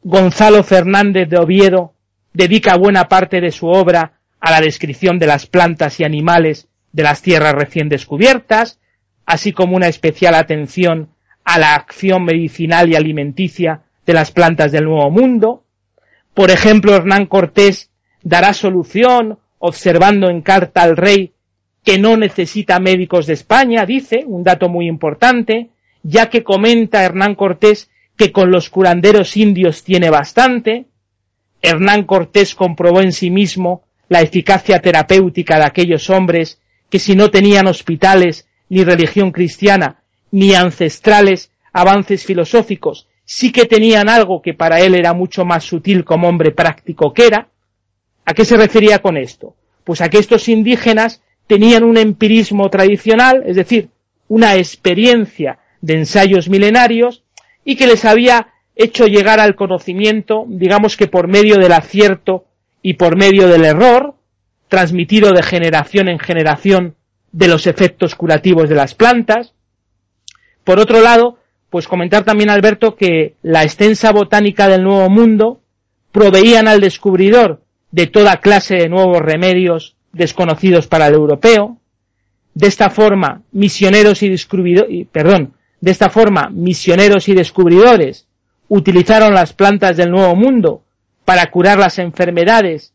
[0.03, 1.93] Gonzalo Fernández de Oviedo
[2.33, 7.03] dedica buena parte de su obra a la descripción de las plantas y animales de
[7.03, 8.81] las tierras recién descubiertas,
[9.27, 11.11] así como una especial atención
[11.45, 15.65] a la acción medicinal y alimenticia de las plantas del Nuevo Mundo.
[16.35, 17.88] Por ejemplo, Hernán Cortés
[18.23, 21.33] dará solución observando en carta al rey
[21.85, 25.71] que no necesita médicos de España, dice, un dato muy importante,
[26.03, 30.87] ya que comenta Hernán Cortés que con los curanderos indios tiene bastante.
[31.63, 37.31] Hernán Cortés comprobó en sí mismo la eficacia terapéutica de aquellos hombres que si no
[37.31, 44.81] tenían hospitales, ni religión cristiana, ni ancestrales avances filosóficos, sí que tenían algo que para
[44.81, 47.49] él era mucho más sutil como hombre práctico que era.
[48.29, 49.55] ¿A qué se refería con esto?
[49.85, 53.89] Pues a que estos indígenas tenían un empirismo tradicional, es decir,
[54.29, 57.25] una experiencia de ensayos milenarios
[57.65, 62.45] y que les había hecho llegar al conocimiento, digamos que por medio del acierto
[62.83, 64.17] y por medio del error,
[64.69, 66.97] transmitido de generación en generación
[67.33, 69.55] de los efectos curativos de las plantas.
[70.65, 71.39] Por otro lado,
[71.71, 75.63] pues comentar también, Alberto, que la extensa botánica del Nuevo Mundo
[76.13, 81.79] proveían al descubridor de toda clase de nuevos remedios desconocidos para el europeo.
[82.55, 88.27] De esta forma, misioneros y descubridores, perdón, de esta forma, misioneros y descubridores
[88.69, 90.83] utilizaron las plantas del Nuevo Mundo
[91.25, 92.93] para curar las enfermedades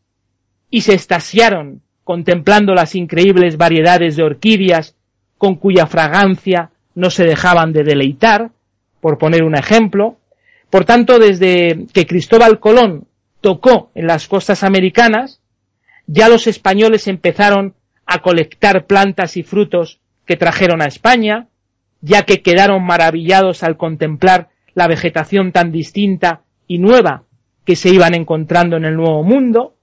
[0.70, 4.94] y se estasiaron contemplando las increíbles variedades de orquídeas
[5.38, 8.50] con cuya fragancia no se dejaban de deleitar,
[9.00, 10.16] por poner un ejemplo.
[10.70, 13.06] Por tanto, desde que Cristóbal Colón
[13.44, 15.42] tocó en las costas americanas,
[16.06, 17.74] ya los españoles empezaron
[18.06, 21.48] a colectar plantas y frutos que trajeron a España,
[22.00, 27.24] ya que quedaron maravillados al contemplar la vegetación tan distinta y nueva
[27.66, 29.76] que se iban encontrando en el Nuevo Mundo.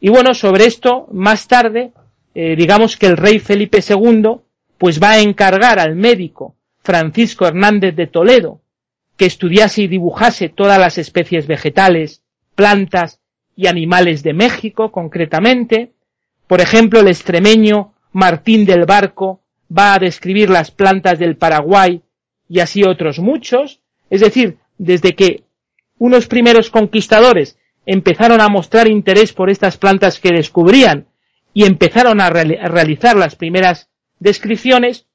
[0.00, 1.92] Y bueno, sobre esto, más tarde,
[2.34, 4.40] eh, digamos que el rey Felipe II,
[4.78, 8.62] pues va a encargar al médico Francisco Hernández de Toledo
[9.18, 12.23] que estudiase y dibujase todas las especies vegetales,
[12.54, 13.20] plantas
[13.56, 15.92] y animales de México, concretamente.
[16.46, 19.40] Por ejemplo, el extremeño Martín del Barco
[19.76, 22.02] va a describir las plantas del Paraguay
[22.48, 23.80] y así otros muchos.
[24.10, 25.44] Es decir, desde que
[25.98, 31.06] unos primeros conquistadores empezaron a mostrar interés por estas plantas que descubrían
[31.52, 33.88] y empezaron a, realizar las primeras
[34.18, 35.06] descripciones,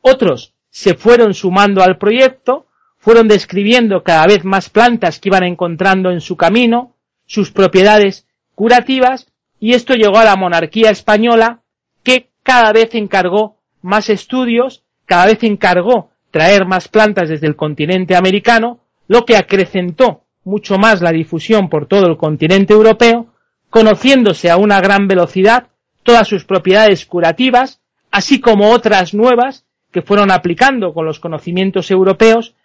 [0.00, 2.65] otros se fueron sumando al proyecto,
[3.06, 9.28] fueron describiendo cada vez más plantas que iban encontrando en su camino, sus propiedades curativas,
[9.60, 11.60] y esto llegó a la monarquía española,
[12.02, 18.16] que cada vez encargó más estudios, cada vez encargó traer más plantas desde el continente
[18.16, 23.28] americano, lo que acrecentó mucho más la difusión por todo el continente europeo,
[23.70, 25.68] conociéndose a una gran velocidad
[26.02, 27.80] todas sus propiedades curativas,
[28.10, 32.55] así como otras nuevas que fueron aplicando con los conocimientos europeos,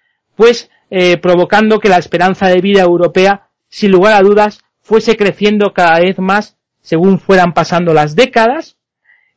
[0.42, 5.72] pues eh, provocando que la esperanza de vida europea, sin lugar a dudas, fuese creciendo
[5.72, 8.76] cada vez más según fueran pasando las décadas.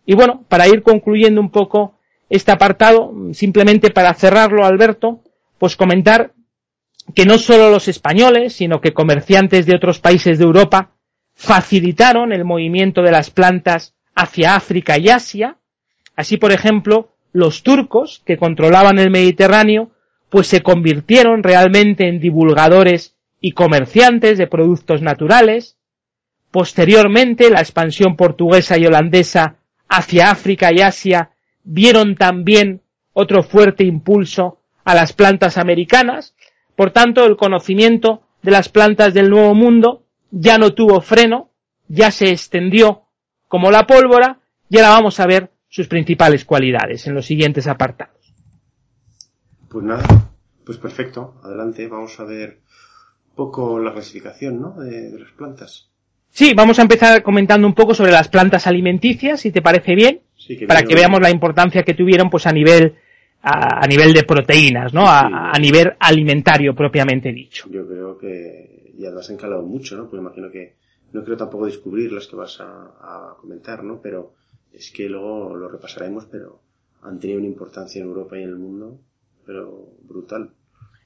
[0.07, 1.99] Y bueno, para ir concluyendo un poco
[2.31, 5.21] este apartado, simplemente para cerrarlo, Alberto,
[5.59, 6.33] pues comentar
[7.15, 10.93] que no solo los españoles, sino que comerciantes de otros países de Europa
[11.35, 15.59] facilitaron el movimiento de las plantas hacia África y Asia,
[16.17, 19.91] Así, por ejemplo, los turcos, que controlaban el Mediterráneo,
[20.35, 25.76] pues se convirtieron realmente en divulgadores y comerciantes de productos naturales.
[26.51, 29.59] Posteriormente, la expansión portuguesa y holandesa
[29.89, 31.30] hacia África y Asia
[31.62, 32.80] vieron también
[33.12, 36.35] otro fuerte impulso a las plantas americanas.
[36.74, 41.51] Por tanto, el conocimiento de las plantas del Nuevo Mundo ya no tuvo freno,
[41.87, 43.05] ya se extendió
[43.47, 48.24] como la pólvora y ahora vamos a ver sus principales cualidades en los siguientes apartados.
[49.75, 50.05] Pues nada,
[50.64, 52.61] pues perfecto, adelante, vamos a ver
[53.31, 54.70] un poco la clasificación ¿no?
[54.81, 55.91] de, de las plantas.
[56.31, 60.20] Sí, vamos a empezar comentando un poco sobre las plantas alimenticias, si te parece bien,
[60.37, 62.95] Sí, que para bien, que veamos la importancia que tuvieron pues a nivel
[63.43, 65.07] a, a nivel de proteínas, ¿no?
[65.09, 65.35] A, Sí.
[65.35, 67.68] a nivel alimentario propiamente dicho.
[67.68, 70.09] Yo creo que ya lo has encalado mucho, ¿no?
[70.09, 70.77] Pues imagino que
[71.12, 72.64] no creo tampoco descubrir las que vas a,
[73.01, 74.01] a comentar, ¿no?
[74.01, 74.35] Pero
[74.72, 76.61] es que luego lo repasaremos, pero
[77.03, 78.99] han tenido una importancia en Europa y en el mundo,
[79.47, 80.51] pero brutal.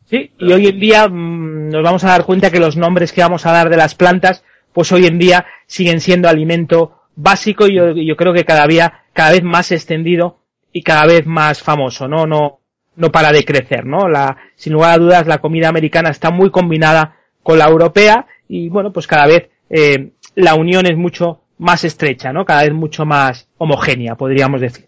[0.07, 3.21] Sí, y hoy en día mm, nos vamos a dar cuenta que los nombres que
[3.21, 7.77] vamos a dar de las plantas, pues hoy en día siguen siendo alimento básico y
[7.77, 10.39] yo, yo creo que cada día, cada vez más extendido
[10.73, 12.27] y cada vez más famoso, ¿no?
[12.27, 12.61] No,
[12.97, 14.09] no para de crecer, ¿no?
[14.09, 18.69] La, sin lugar a dudas, la comida americana está muy combinada con la europea y
[18.69, 22.45] bueno, pues cada vez eh, la unión es mucho más estrecha, ¿no?
[22.45, 24.88] Cada vez mucho más homogénea, podríamos decir.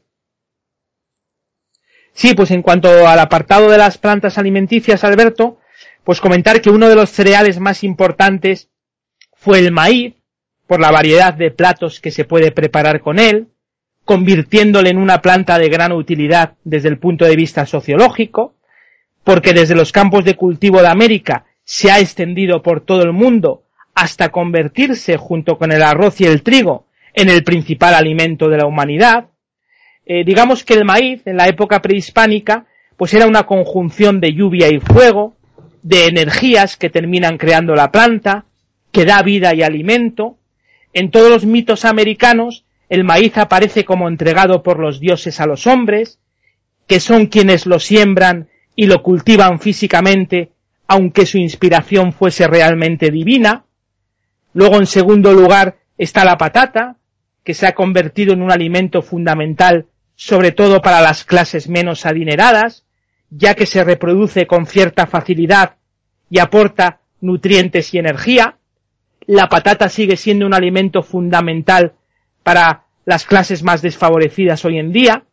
[2.12, 5.58] Sí, pues en cuanto al apartado de las plantas alimenticias, Alberto,
[6.04, 8.68] pues comentar que uno de los cereales más importantes
[9.32, 10.14] fue el maíz,
[10.70, 13.48] por la variedad de platos que se puede preparar con él,
[14.04, 18.54] convirtiéndole en una planta de gran utilidad desde el punto de vista sociológico,
[19.24, 23.64] porque desde los campos de cultivo de América se ha extendido por todo el mundo
[23.96, 28.66] hasta convertirse junto con el arroz y el trigo en el principal alimento de la
[28.66, 29.29] humanidad.
[30.06, 34.68] Eh, digamos que el maíz en la época prehispánica pues era una conjunción de lluvia
[34.68, 35.34] y fuego,
[35.82, 38.44] de energías que terminan creando la planta,
[38.92, 40.36] que da vida y alimento.
[40.92, 45.66] En todos los mitos americanos el maíz aparece como entregado por los dioses a los
[45.66, 46.18] hombres,
[46.88, 50.50] que son quienes lo siembran y lo cultivan físicamente,
[50.88, 53.64] aunque su inspiración fuese realmente divina.
[54.52, 56.96] Luego, en segundo lugar, está la patata,
[57.44, 59.86] que se ha convertido en un alimento fundamental,
[60.20, 62.84] sobre todo para las clases menos adineradas,
[63.30, 65.76] ya que se reproduce con cierta facilidad
[66.28, 68.58] y aporta nutrientes y energía.
[69.26, 71.94] La patata sigue siendo un alimento fundamental
[72.42, 75.24] para las clases más desfavorecidas hoy en día,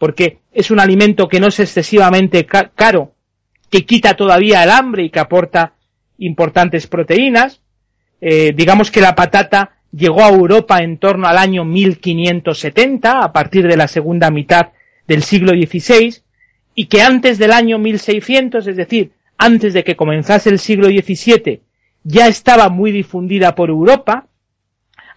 [0.00, 3.12] porque es un alimento que no es excesivamente ca caro,
[3.70, 5.74] que quita todavía el hambre y que aporta
[6.18, 7.60] importantes proteínas.
[8.20, 13.66] Eh, digamos que la patata llegó a Europa en torno al año 1570, a partir
[13.66, 14.68] de la segunda mitad
[15.06, 16.16] del siglo XVI,
[16.74, 21.60] y que antes del año 1600, es decir, antes de que comenzase el siglo XVII,
[22.02, 24.26] ya estaba muy difundida por Europa.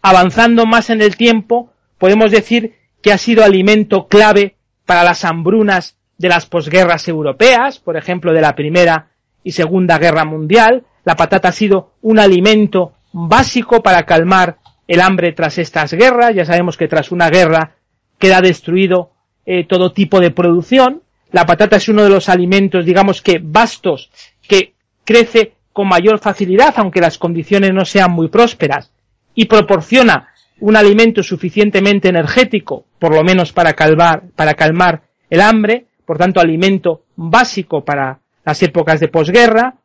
[0.01, 4.55] Avanzando más en el tiempo, podemos decir que ha sido alimento clave
[4.85, 9.09] para las hambrunas de las posguerras europeas, por ejemplo, de la Primera
[9.43, 10.85] y Segunda Guerra Mundial.
[11.03, 14.57] La patata ha sido un alimento básico para calmar
[14.87, 16.33] el hambre tras estas guerras.
[16.35, 17.75] Ya sabemos que tras una guerra
[18.17, 19.11] queda destruido
[19.45, 21.03] eh, todo tipo de producción.
[21.31, 24.09] La patata es uno de los alimentos, digamos que vastos,
[24.47, 24.73] que
[25.03, 28.91] crece con mayor facilidad, aunque las condiciones no sean muy prósperas,
[29.35, 30.29] y proporciona
[30.59, 36.39] un alimento suficientemente energético, por lo menos para calmar, para calmar el hambre, por tanto
[36.39, 39.75] alimento básico para las épocas de posguerra.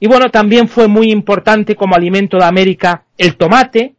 [0.00, 3.94] Y bueno, también fue muy importante como alimento de América el tomate,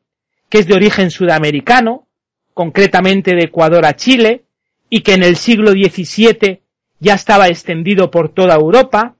[0.49, 2.07] que es de origen sudamericano,
[2.53, 4.43] concretamente de Ecuador a Chile,
[4.89, 6.61] y que en el siglo XVII
[6.99, 9.15] ya estaba extendido por toda Europa.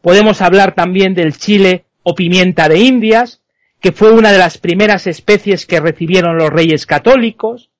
[0.00, 3.42] Podemos hablar también del chile o pimienta de Indias,
[3.80, 7.70] que fue una de las primeras especies que recibieron los reyes católicos.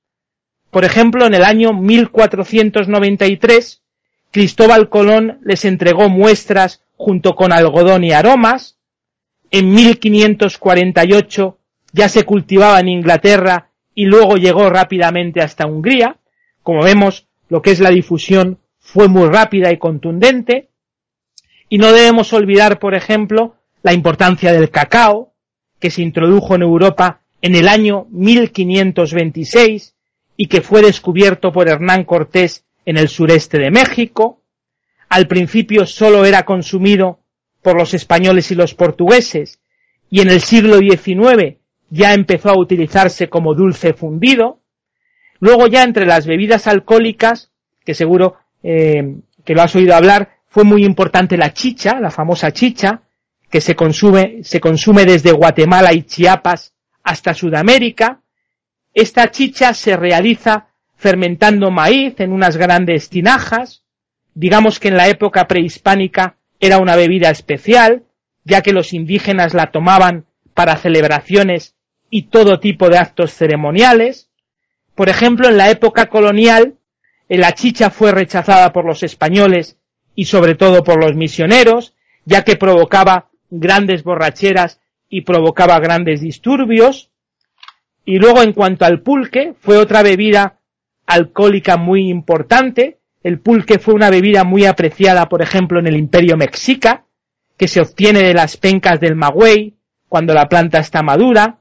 [0.71, 3.83] Por ejemplo, en el año 1493,
[4.33, 8.77] Cristóbal Colón les entregó muestras junto con algodón y aromas.
[9.51, 11.59] En 1548
[11.95, 16.17] ya se cultivaba en Inglaterra y luego llegó rápidamente hasta Hungría.
[16.63, 20.71] Como vemos, lo que es la difusión fue muy rápida y contundente.
[21.69, 25.35] Y no debemos olvidar, por ejemplo, la importancia del cacao,
[25.79, 29.95] que se introdujo en Europa en el año 1526
[30.37, 34.43] y que fue descubierto por Hernán Cortés en el sureste de México.
[35.09, 37.21] Al principio solo era consumido
[37.63, 39.61] por los españoles y los portugueses
[40.11, 41.59] y en el siglo XIX
[41.95, 44.59] ya empezó a utilizarse como dulce fundido.
[45.39, 47.53] Luego ya entre las bebidas alcohólicas,
[47.85, 52.53] que seguro eh, que lo has oído hablar, fue muy importante la chicha, la famosa
[52.53, 53.03] chicha,
[53.49, 56.75] que se consume, se consume desde Guatemala y Chiapas
[57.05, 58.23] hasta Sudamérica.
[58.93, 63.85] Esta chicha se realiza fermentando maíz en unas grandes tinajas.
[64.35, 68.03] Digamos que en la época prehispánica era una bebida especial,
[68.43, 71.74] ya que los indígenas la tomaban para celebraciones
[72.15, 74.31] y todo tipo de actos ceremoniales.
[74.95, 76.77] Por ejemplo, en la época colonial,
[77.29, 79.79] la chicha fue rechazada por los españoles
[80.15, 87.11] y sobre todo por los misioneros, ya que provocaba grandes borracheras y provocaba grandes disturbios.
[88.05, 90.61] Y luego en cuanto al pulque, fue otra bebida
[91.07, 92.99] alcohólica muy importante.
[93.25, 97.07] El pulque fue una bebida muy apreciada, por ejemplo, en el Imperio Mexica,
[97.57, 99.75] que se obtiene de las pencas del magüey,
[100.09, 101.59] cuando la planta está madura.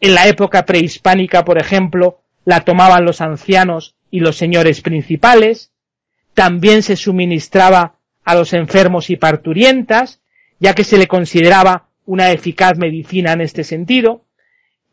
[0.00, 5.72] En la época prehispánica, por ejemplo, la tomaban los ancianos y los señores principales.
[6.34, 10.20] También se suministraba a los enfermos y parturientas,
[10.58, 14.24] ya que se le consideraba una eficaz medicina en este sentido.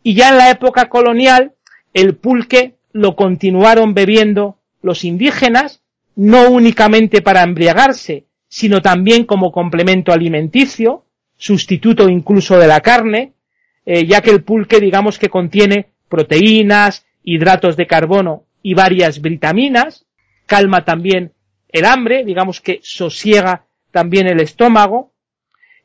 [0.04, 1.54] Y ya en la época colonial,
[1.93, 5.82] el pulque lo continuaron bebiendo los indígenas,
[6.16, 11.06] no únicamente para embriagarse, sino también como complemento alimenticio,
[11.38, 13.34] sustituto incluso de la carne,
[13.86, 20.06] eh, ya que el pulque digamos que contiene proteínas, hidratos de carbono y varias vitaminas,
[20.46, 21.34] calma también
[21.70, 25.12] el hambre, digamos que sosiega también el estómago,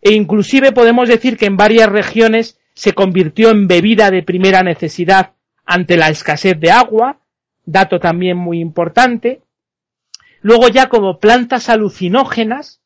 [0.01, 5.33] e inclusive podemos decir que en varias regiones se convirtió en bebida de primera necesidad
[5.65, 7.19] ante la escasez de agua,
[7.65, 9.43] dato también muy importante.
[10.41, 12.81] Luego ya como plantas alucinógenas,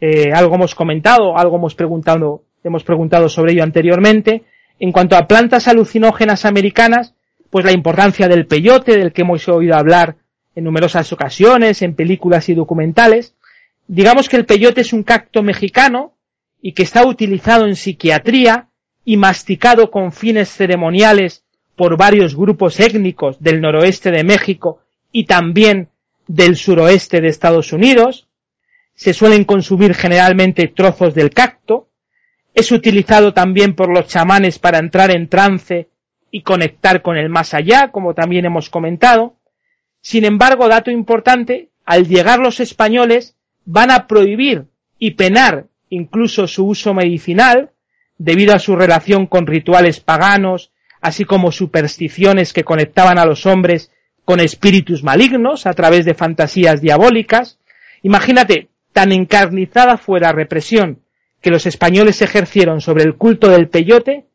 [0.00, 4.44] eh, algo hemos comentado, algo hemos preguntado, hemos preguntado sobre ello anteriormente.
[4.78, 7.14] En cuanto a plantas alucinógenas americanas,
[7.50, 10.16] pues la importancia del peyote, del que hemos oído hablar
[10.54, 13.34] en numerosas ocasiones, en películas y documentales.
[13.86, 16.14] Digamos que el peyote es un cacto mexicano
[16.60, 18.68] y que está utilizado en psiquiatría
[19.04, 21.44] y masticado con fines ceremoniales
[21.76, 24.80] por varios grupos étnicos del noroeste de México
[25.12, 25.88] y también
[26.26, 28.28] del suroeste de Estados Unidos.
[28.94, 31.87] Se suelen consumir generalmente trozos del cacto.
[32.58, 35.90] Es utilizado también por los chamanes para entrar en trance
[36.32, 39.36] y conectar con el más allá, como también hemos comentado.
[40.00, 44.64] Sin embargo, dato importante, al llegar los españoles van a prohibir
[44.98, 47.70] y penar incluso su uso medicinal,
[48.16, 53.92] debido a su relación con rituales paganos, así como supersticiones que conectaban a los hombres
[54.24, 57.60] con espíritus malignos a través de fantasías diabólicas.
[58.02, 61.04] Imagínate, tan encarnizada fue la represión
[61.40, 64.26] que los españoles ejercieron sobre el culto del peyote,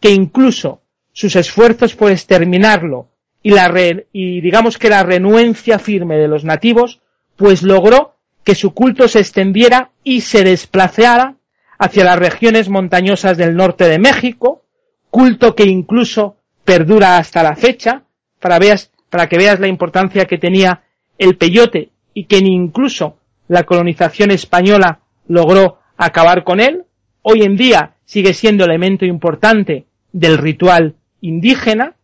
[0.00, 0.82] que incluso
[1.12, 3.08] sus esfuerzos por exterminarlo
[3.42, 3.72] y la
[4.12, 7.00] y digamos que la renuencia firme de los nativos,
[7.36, 11.36] pues logró que su culto se extendiera y se desplazara
[11.78, 14.62] hacia las regiones montañosas del norte de México,
[15.08, 18.04] culto que incluso perdura hasta la fecha,
[18.38, 20.84] para, veas, para que veas la importancia que tenía
[21.18, 23.16] el peyote y que ni incluso
[23.48, 26.84] la colonización española logró acabar con él,
[27.20, 31.94] hoy en día sigue siendo elemento importante del ritual indígena,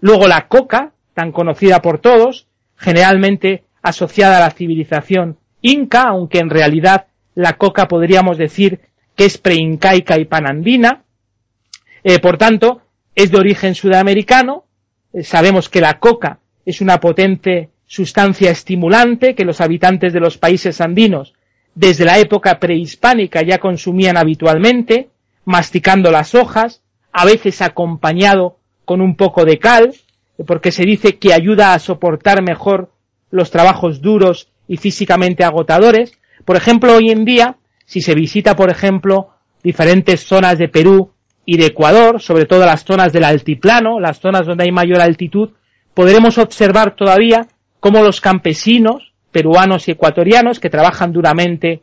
[0.00, 2.46] luego la coca, tan conocida por todos,
[2.76, 8.80] generalmente asociada a la civilización inca, aunque en realidad la coca podríamos decir
[9.16, 11.04] que es preincaica y panandina,
[12.04, 12.82] eh, por tanto,
[13.14, 14.64] es de origen sudamericano,
[15.14, 20.36] eh, sabemos que la coca es una potente sustancia estimulante que los habitantes de los
[20.36, 21.32] países andinos
[21.78, 25.10] desde la época prehispánica ya consumían habitualmente,
[25.44, 29.94] masticando las hojas, a veces acompañado con un poco de cal,
[30.44, 32.90] porque se dice que ayuda a soportar mejor
[33.30, 36.18] los trabajos duros y físicamente agotadores.
[36.44, 39.28] Por ejemplo, hoy en día, si se visita, por ejemplo,
[39.62, 41.12] diferentes zonas de Perú
[41.46, 45.50] y de Ecuador, sobre todo las zonas del altiplano, las zonas donde hay mayor altitud,
[45.94, 47.46] podremos observar todavía
[47.78, 51.82] cómo los campesinos peruanos y ecuatorianos que trabajan duramente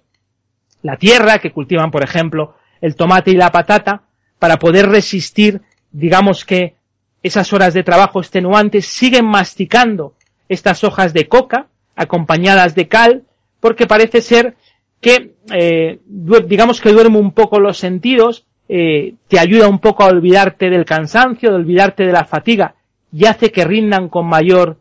[0.82, 4.04] la tierra, que cultivan, por ejemplo, el tomate y la patata,
[4.39, 6.76] para poder resistir, digamos que,
[7.24, 10.14] esas horas de trabajo extenuantes, siguen masticando
[10.48, 11.66] estas hojas de coca,
[11.96, 13.24] acompañadas de cal,
[13.60, 14.56] porque parece ser
[15.02, 20.08] que, eh, digamos que duerme un poco los sentidos, eh, te ayuda un poco a
[20.08, 22.76] olvidarte del cansancio, de olvidarte de la fatiga,
[23.12, 24.78] y hace que rindan con mayor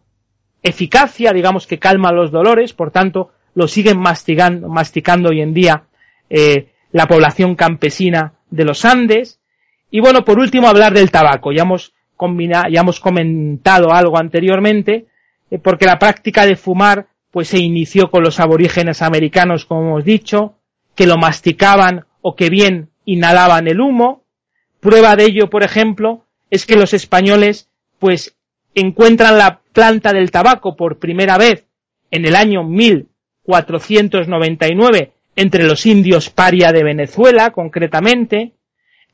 [0.65, 5.85] eficacia, digamos que calma los dolores, por tanto, lo siguen masticando, masticando hoy en día
[6.29, 9.39] eh, la población campesina de los Andes.
[9.91, 11.53] Y bueno, por último hablar del tabaco.
[11.53, 11.93] Ya hemos
[12.71, 15.07] ya hemos comentado algo anteriormente,
[15.51, 20.05] eh, porque la práctica de fumar pues se inició con los aborígenes americanos, como hemos
[20.05, 20.55] dicho,
[20.95, 24.23] que lo masticaban o que bien inhalaban el humo.
[24.81, 28.37] Prueba de ello, por ejemplo, es que los españoles pues
[28.75, 31.67] encuentran la planta del tabaco por primera vez
[32.11, 38.53] en el año 1499 entre los indios paria de Venezuela, concretamente.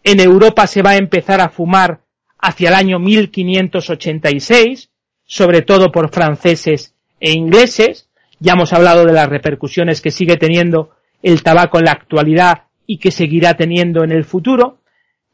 [0.04, 2.00] En Europa se va a empezar a fumar
[2.38, 4.90] hacia el año 1586,
[5.24, 8.08] sobre todo por franceses e ingleses.
[8.38, 10.90] Ya hemos hablado de las repercusiones que sigue teniendo
[11.22, 14.78] el tabaco en la actualidad y que seguirá teniendo en el futuro.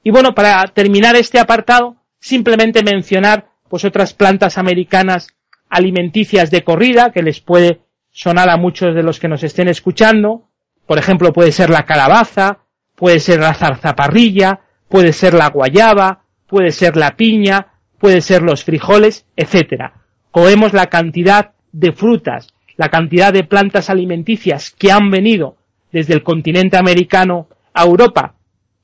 [0.04, 5.28] Y bueno, para terminar este apartado, simplemente mencionar pues otras plantas americanas
[5.68, 7.80] alimenticias de corrida que les puede
[8.12, 10.48] sonar a muchos de los que nos estén escuchando.
[10.86, 12.60] Por ejemplo, puede ser la calabaza,
[12.94, 18.64] puede ser la zarzaparrilla, puede ser la guayaba, puede ser la piña, puede ser los
[18.64, 20.04] frijoles, etcétera.
[20.30, 25.56] Cogemos la cantidad de frutas, la cantidad de plantas alimenticias que han venido
[25.92, 28.34] desde el continente americano a Europa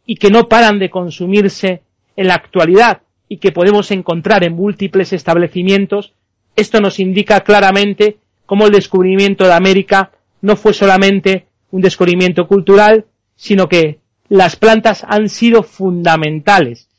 [0.04, 1.82] y que no paran de consumirse
[2.16, 3.02] en la actualidad
[3.32, 6.12] y que podemos encontrar en múltiples establecimientos,
[6.54, 10.10] esto nos indica claramente cómo el descubrimiento de América
[10.42, 16.90] no fue solamente un descubrimiento cultural, sino que las plantas han sido fundamentales,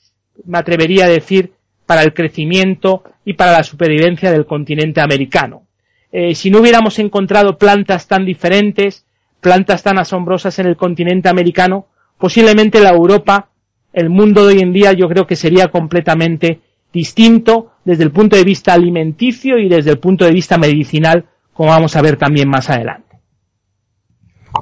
[0.44, 1.52] me atrevería a decir,
[1.86, 5.68] para el crecimiento y para la supervivencia del continente americano.
[6.12, 9.06] Eh, si no hubiéramos encontrado plantas tan diferentes,
[9.40, 13.50] plantas tan asombrosas en el continente americano, posiblemente la Europa,
[13.94, 16.60] el mundo de hoy en día, yo creo que sería completamente
[16.92, 21.70] distinto desde el punto de vista alimenticio y desde el punto de vista medicinal, como
[21.70, 23.18] vamos a ver también más adelante.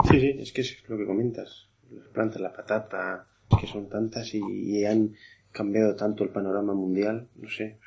[0.09, 1.67] Sí, sí, es que es lo que comentas.
[1.89, 3.25] Las plantas, la patata,
[3.59, 5.13] que son tantas y, han
[5.51, 7.77] cambiado tanto el panorama mundial, no sé.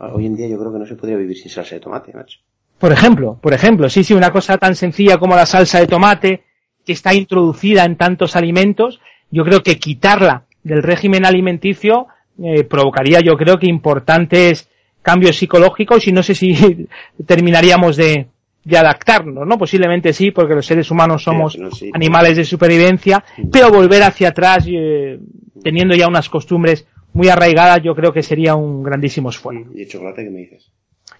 [0.00, 2.40] Hoy en día yo creo que no se podría vivir sin salsa de tomate, macho.
[2.78, 6.44] Por ejemplo, por ejemplo, sí, sí, una cosa tan sencilla como la salsa de tomate,
[6.84, 9.00] que está introducida en tantos alimentos,
[9.30, 12.06] yo creo que quitarla del régimen alimenticio
[12.42, 14.68] eh, provocaría yo creo que importantes
[15.02, 16.54] cambios psicológicos y no sé si
[17.26, 18.28] terminaríamos de,
[18.64, 19.56] de adaptarnos, ¿no?
[19.56, 21.58] Posiblemente sí, porque los seres humanos somos
[21.92, 25.18] animales de supervivencia, pero volver hacia atrás, eh,
[25.62, 29.70] teniendo ya unas costumbres muy arraigadas, yo creo que sería un grandísimo esfuerzo.
[29.74, 30.70] ¿Y el chocolate qué me dices?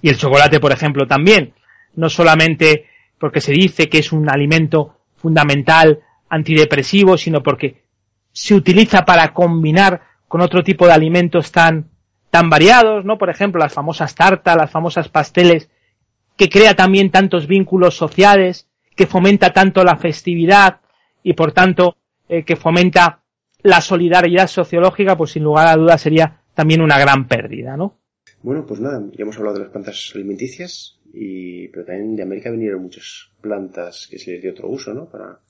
[0.03, 1.55] Y el chocolate, por ejemplo, también.
[1.97, 2.85] No solamente
[3.19, 7.83] porque se dice que es un alimento fundamental antidepresivo, sino porque
[8.39, 11.91] se utiliza para combinar con otro tipo de alimentos tan,
[12.30, 13.18] tan variados, ¿no?
[13.18, 15.68] Por ejemplo, las famosas tartas, las famosas pasteles,
[16.36, 20.80] que crea también tantos vínculos sociales, que fomenta tanto la festividad
[21.24, 21.97] y por tanto
[22.28, 23.22] eh, que fomenta
[23.62, 27.99] la solidaridad sociológica, pues sin lugar a dudas sería también una gran pérdida, ¿no?
[28.41, 32.53] Bueno, pues nada, ya hemos hablado de las plantas alimenticias, y, pero también de América
[32.53, 35.09] vinieron muchas plantas que se les dio otro uso, ¿no?
[35.09, 35.41] Para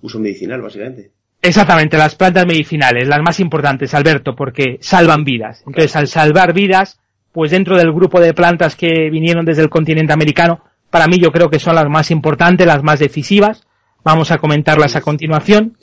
[0.00, 1.17] uso medicinal, básicamente.
[1.40, 5.62] Exactamente, las plantas medicinales, las más importantes, Alberto, porque salvan vidas.
[5.66, 7.00] Entonces, al salvar vidas,
[7.32, 11.30] pues dentro del grupo de plantas que vinieron desde el continente americano, para mí yo
[11.30, 13.66] creo que son las más importantes, las más decisivas.
[14.02, 15.76] Vamos a comentarlas a continuación.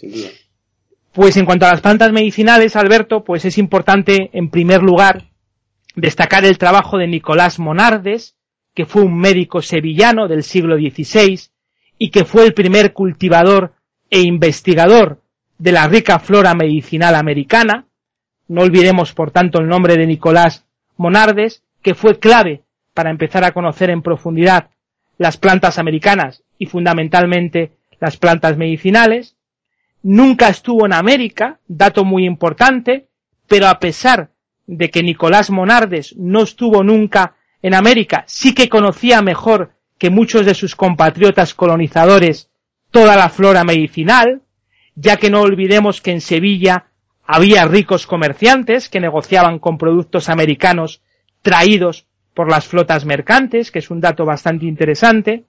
[1.14, 5.30] Pues en cuanto a las plantas medicinales, Alberto, pues es importante, en primer lugar,
[5.95, 8.36] destacar el trabajo de Nicolás Monardes,
[8.74, 11.39] que fue un médico sevillano del siglo XVI
[11.97, 13.74] y que fue el primer cultivador
[14.10, 15.22] e investigador
[15.58, 17.86] de la rica flora medicinal americana.
[18.47, 20.66] No olvidemos, por tanto, el nombre de Nicolás
[20.97, 24.70] Monardes, que fue clave para empezar a conocer en profundidad
[25.18, 29.36] las plantas americanas y fundamentalmente las plantas medicinales.
[30.03, 33.08] Nunca estuvo en América, dato muy importante,
[33.47, 34.32] pero a pesar
[34.68, 40.45] de que Nicolás Monardes no estuvo nunca en América, sí que conocía mejor que muchos
[40.45, 42.49] de sus compatriotas colonizadores
[42.91, 44.41] toda la flora medicinal,
[44.96, 46.88] ya que no olvidemos que en Sevilla
[47.26, 51.02] había ricos comerciantes que negociaban con productos americanos
[51.41, 55.46] traídos por las flotas mercantes, que es un dato bastante interesante.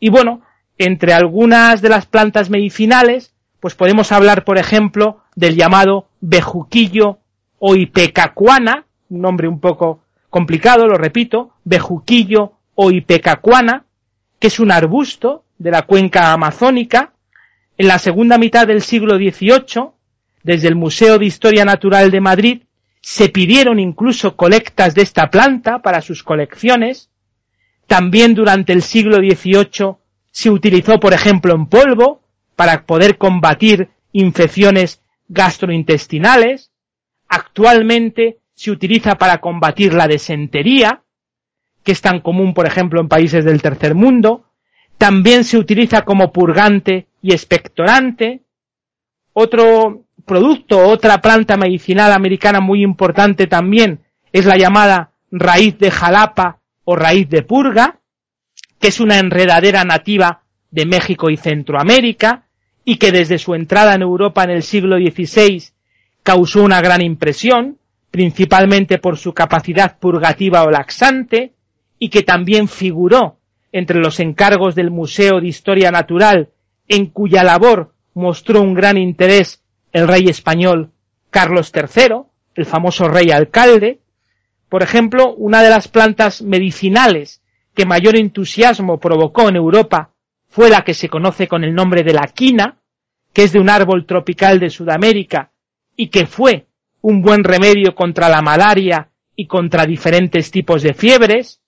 [0.00, 0.42] Y bueno,
[0.78, 7.18] entre algunas de las plantas medicinales, pues podemos hablar, por ejemplo, del llamado bejuquillo
[7.58, 13.84] o ipecacuana, un nombre un poco complicado, lo repito, bejuquillo o ipecacuana,
[14.38, 17.12] que es un arbusto de la cuenca amazónica,
[17.78, 19.90] en la segunda mitad del siglo XVIII,
[20.42, 22.62] desde el Museo de Historia Natural de Madrid,
[23.00, 27.10] se pidieron incluso colectas de esta planta para sus colecciones.
[27.86, 29.94] También durante el siglo XVIII
[30.32, 32.20] se utilizó, por ejemplo, en polvo
[32.56, 36.72] para poder combatir infecciones gastrointestinales.
[37.28, 41.02] Actualmente se utiliza para combatir la desentería,
[41.84, 44.47] que es tan común, por ejemplo, en países del tercer mundo.
[44.98, 48.42] También se utiliza como purgante y expectorante.
[49.32, 54.00] Otro producto, otra planta medicinal americana muy importante también
[54.32, 58.00] es la llamada raíz de jalapa o raíz de purga,
[58.80, 62.44] que es una enredadera nativa de México y Centroamérica
[62.84, 65.62] y que desde su entrada en Europa en el siglo XVI
[66.22, 67.78] causó una gran impresión,
[68.10, 71.52] principalmente por su capacidad purgativa o laxante,
[71.98, 73.37] y que también figuró
[73.72, 76.48] entre los encargos del Museo de Historia Natural,
[76.88, 79.62] en cuya labor mostró un gran interés
[79.92, 80.90] el rey español
[81.30, 82.22] Carlos III,
[82.54, 84.00] el famoso rey alcalde.
[84.68, 87.42] Por ejemplo, una de las plantas medicinales
[87.74, 90.10] que mayor entusiasmo provocó en Europa
[90.48, 92.78] fue la que se conoce con el nombre de la quina,
[93.32, 95.52] que es de un árbol tropical de Sudamérica
[95.96, 96.66] y que fue
[97.00, 101.60] un buen remedio contra la malaria y contra diferentes tipos de fiebres.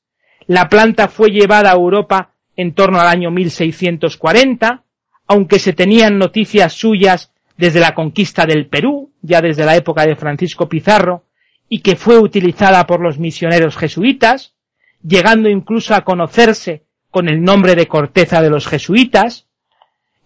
[0.50, 4.82] La planta fue llevada a Europa en torno al año 1640,
[5.28, 10.16] aunque se tenían noticias suyas desde la conquista del Perú, ya desde la época de
[10.16, 11.22] Francisco Pizarro,
[11.68, 14.56] y que fue utilizada por los misioneros jesuitas,
[15.04, 16.82] llegando incluso a conocerse
[17.12, 19.46] con el nombre de corteza de los jesuitas,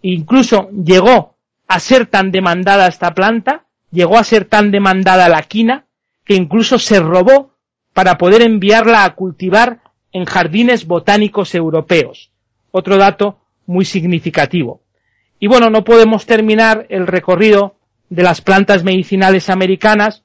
[0.01, 1.35] incluso llegó
[1.67, 5.85] a ser tan demandada esta planta, llegó a ser tan demandada la quina,
[6.23, 7.51] que incluso se robó
[7.93, 9.84] para poder enviarla a cultivar
[10.15, 12.31] en jardines botánicos europeos.
[12.71, 14.81] Otro dato muy significativo.
[15.41, 17.75] Y bueno, no podemos terminar el recorrido
[18.09, 20.23] de las plantas medicinales americanas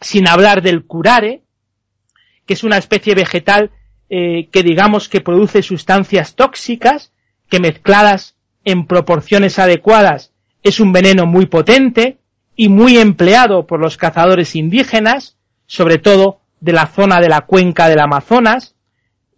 [0.00, 1.44] sin hablar del curare,
[2.46, 3.70] que es una especie vegetal
[4.10, 7.12] eh, que digamos que produce sustancias tóxicas
[7.48, 10.32] que mezcladas en proporciones adecuadas
[10.64, 12.18] es un veneno muy potente
[12.56, 17.88] y muy empleado por los cazadores indígenas, sobre todo de la zona de la cuenca
[17.88, 18.74] del Amazonas,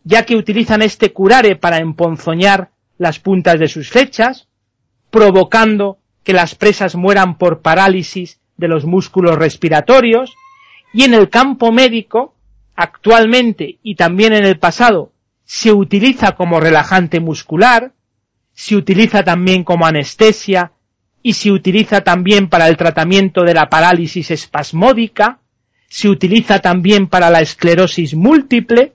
[0.04, 4.46] ya que utilizan este curare para emponzoñar las puntas de sus flechas,
[5.10, 10.32] provocando que las presas mueran por parálisis de los músculos respiratorios,
[10.92, 12.34] y en el campo médico
[12.76, 15.12] actualmente y también en el pasado
[15.44, 17.92] se utiliza como relajante muscular,
[18.52, 20.72] se utiliza también como anestesia
[21.22, 25.40] y se utiliza también para el tratamiento de la parálisis espasmódica,
[25.88, 28.92] se utiliza también para la esclerosis múltiple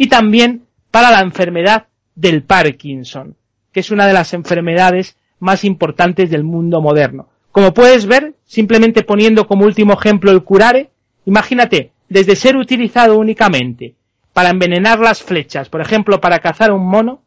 [0.00, 3.36] y también para la enfermedad del Parkinson,
[3.70, 7.28] que es una de las enfermedades más importantes del mundo moderno.
[7.52, 10.88] Como puedes ver, simplemente poniendo como último ejemplo el curare,
[11.26, 13.94] imagínate, desde ser utilizado únicamente
[14.32, 17.20] para envenenar las flechas, por ejemplo, para cazar un mono,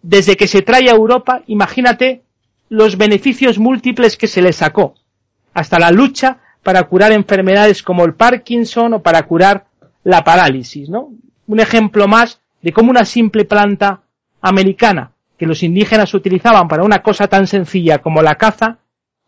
[0.00, 2.22] desde que se trae a Europa, imagínate
[2.68, 4.94] los beneficios múltiples que se le sacó,
[5.52, 9.66] hasta la lucha para curar enfermedades como el Parkinson o para curar
[10.04, 11.10] la parálisis, ¿no?
[11.50, 14.04] Un ejemplo más de cómo una simple planta
[14.40, 18.78] americana que los indígenas utilizaban para una cosa tan sencilla como la caza,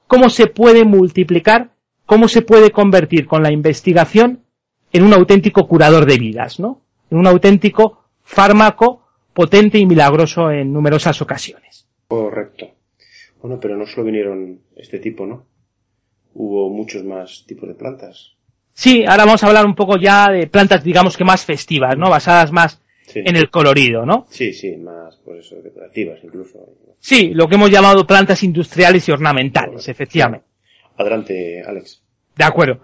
[0.07, 1.70] cómo se puede multiplicar,
[2.07, 4.45] cómo se puede convertir con la investigación
[4.93, 6.83] en un auténtico curador de vidas, ¿no?
[7.11, 9.03] En un auténtico fármaco
[9.35, 11.89] potente y milagroso en numerosas ocasiones.
[12.07, 12.68] Correcto.
[13.41, 15.47] Bueno, pero no solo vinieron este tipo, ¿no?
[16.35, 18.37] Hubo muchos más tipos de plantas.
[18.75, 22.09] Sí, ahora vamos a hablar un poco ya de plantas, digamos que más festivas, ¿no?
[22.11, 22.81] Basadas más
[23.14, 24.27] en el colorido, ¿no?
[24.31, 26.59] Sí, sí, más, pues eso, decorativas incluso.
[26.99, 30.47] Sí, lo que hemos llamado plantas industriales y ornamentales, efectivamente.
[30.97, 32.03] Adelante, Alex.
[32.37, 32.81] De acuerdo.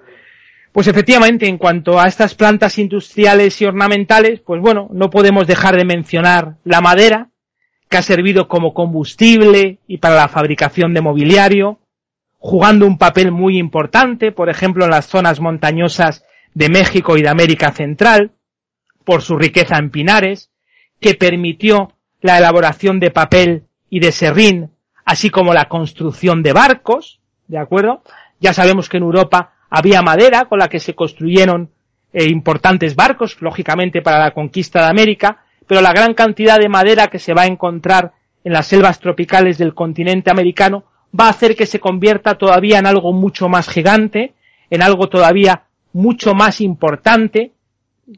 [0.72, 5.76] Pues efectivamente, en cuanto a estas plantas industriales y ornamentales, pues bueno, no podemos dejar
[5.76, 7.30] de mencionar la madera,
[7.88, 11.80] que ha servido como combustible y para la fabricación de mobiliario,
[12.38, 16.24] jugando un papel muy importante, por ejemplo, en las zonas montañosas
[16.54, 18.32] de México y de América Central,
[19.04, 20.50] por su riqueza en pinares,
[21.00, 24.70] que permitió la elaboración de papel y de serrín,
[25.04, 28.02] así como la construcción de barcos, ¿de acuerdo?
[28.40, 31.70] Ya sabemos que en Europa había madera con la que se construyeron
[32.12, 37.08] eh, importantes barcos, lógicamente para la conquista de América, pero la gran cantidad de madera
[37.08, 38.12] que se va a encontrar
[38.44, 40.84] en las selvas tropicales del continente americano
[41.18, 44.34] va a hacer que se convierta todavía en algo mucho más gigante,
[44.70, 47.52] en algo todavía mucho más importante,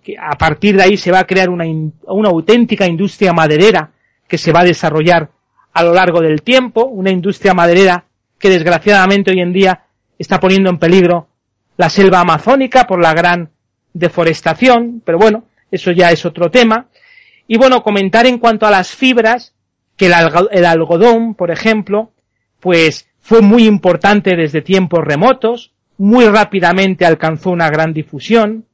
[0.03, 1.65] que a partir de ahí se va a crear una,
[2.07, 3.91] una auténtica industria maderera
[4.29, 5.31] que se va a desarrollar
[5.73, 8.05] a lo largo del tiempo, una industria maderera
[8.39, 9.85] que desgraciadamente hoy en día
[10.19, 11.29] está poniendo en peligro
[11.77, 13.51] la selva amazónica por la gran
[13.93, 16.89] deforestación, pero bueno, eso ya es otro tema.
[17.47, 19.55] Y bueno, comentar en cuanto a las fibras,
[19.97, 22.13] que el, algodón, por ejemplo,
[22.61, 28.67] pues fue muy importante desde tiempos remotos, muy rápidamente alcanzó una gran difusión,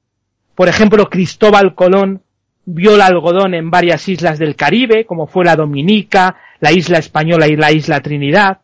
[0.54, 2.22] Por ejemplo, Cristóbal Colón
[2.64, 7.46] vio el algodón en varias islas del Caribe, como fue la Dominica, la isla española
[7.46, 8.62] y la isla Trinidad,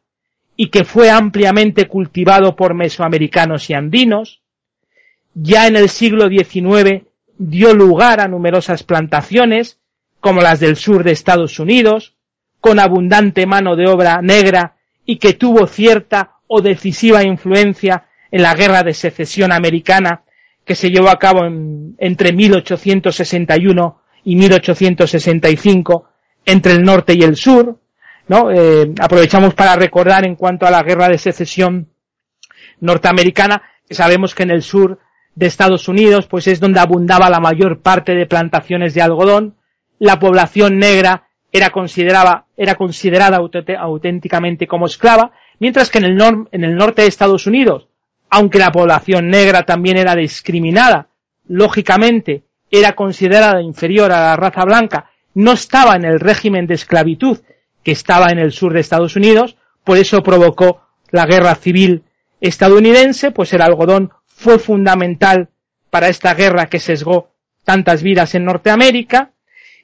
[0.56, 4.40] y que fue ampliamente cultivado por mesoamericanos y andinos.
[5.34, 7.02] Ya en el siglo XIX
[7.36, 9.78] dio lugar a numerosas plantaciones,
[10.20, 12.14] como las del sur de Estados Unidos,
[12.60, 18.54] con abundante mano de obra negra y que tuvo cierta o decisiva influencia en la
[18.54, 20.22] guerra de secesión americana
[20.64, 26.08] que se llevó a cabo en, entre 1861 y 1865
[26.46, 27.78] entre el norte y el sur,
[28.28, 28.50] ¿no?
[28.50, 31.88] Eh, aprovechamos para recordar en cuanto a la guerra de secesión
[32.80, 34.98] norteamericana, que sabemos que en el sur
[35.34, 39.56] de Estados Unidos, pues es donde abundaba la mayor parte de plantaciones de algodón,
[39.98, 43.40] la población negra era considerada, era considerada
[43.78, 47.88] auténticamente como esclava, mientras que en el, en el norte de Estados Unidos,
[48.30, 51.08] aunque la población negra también era discriminada,
[51.48, 57.38] lógicamente era considerada inferior a la raza blanca, no estaba en el régimen de esclavitud
[57.82, 62.04] que estaba en el sur de Estados Unidos, por eso provocó la guerra civil
[62.40, 65.48] estadounidense, pues el algodón fue fundamental
[65.90, 67.32] para esta guerra que sesgó
[67.64, 69.32] tantas vidas en Norteamérica.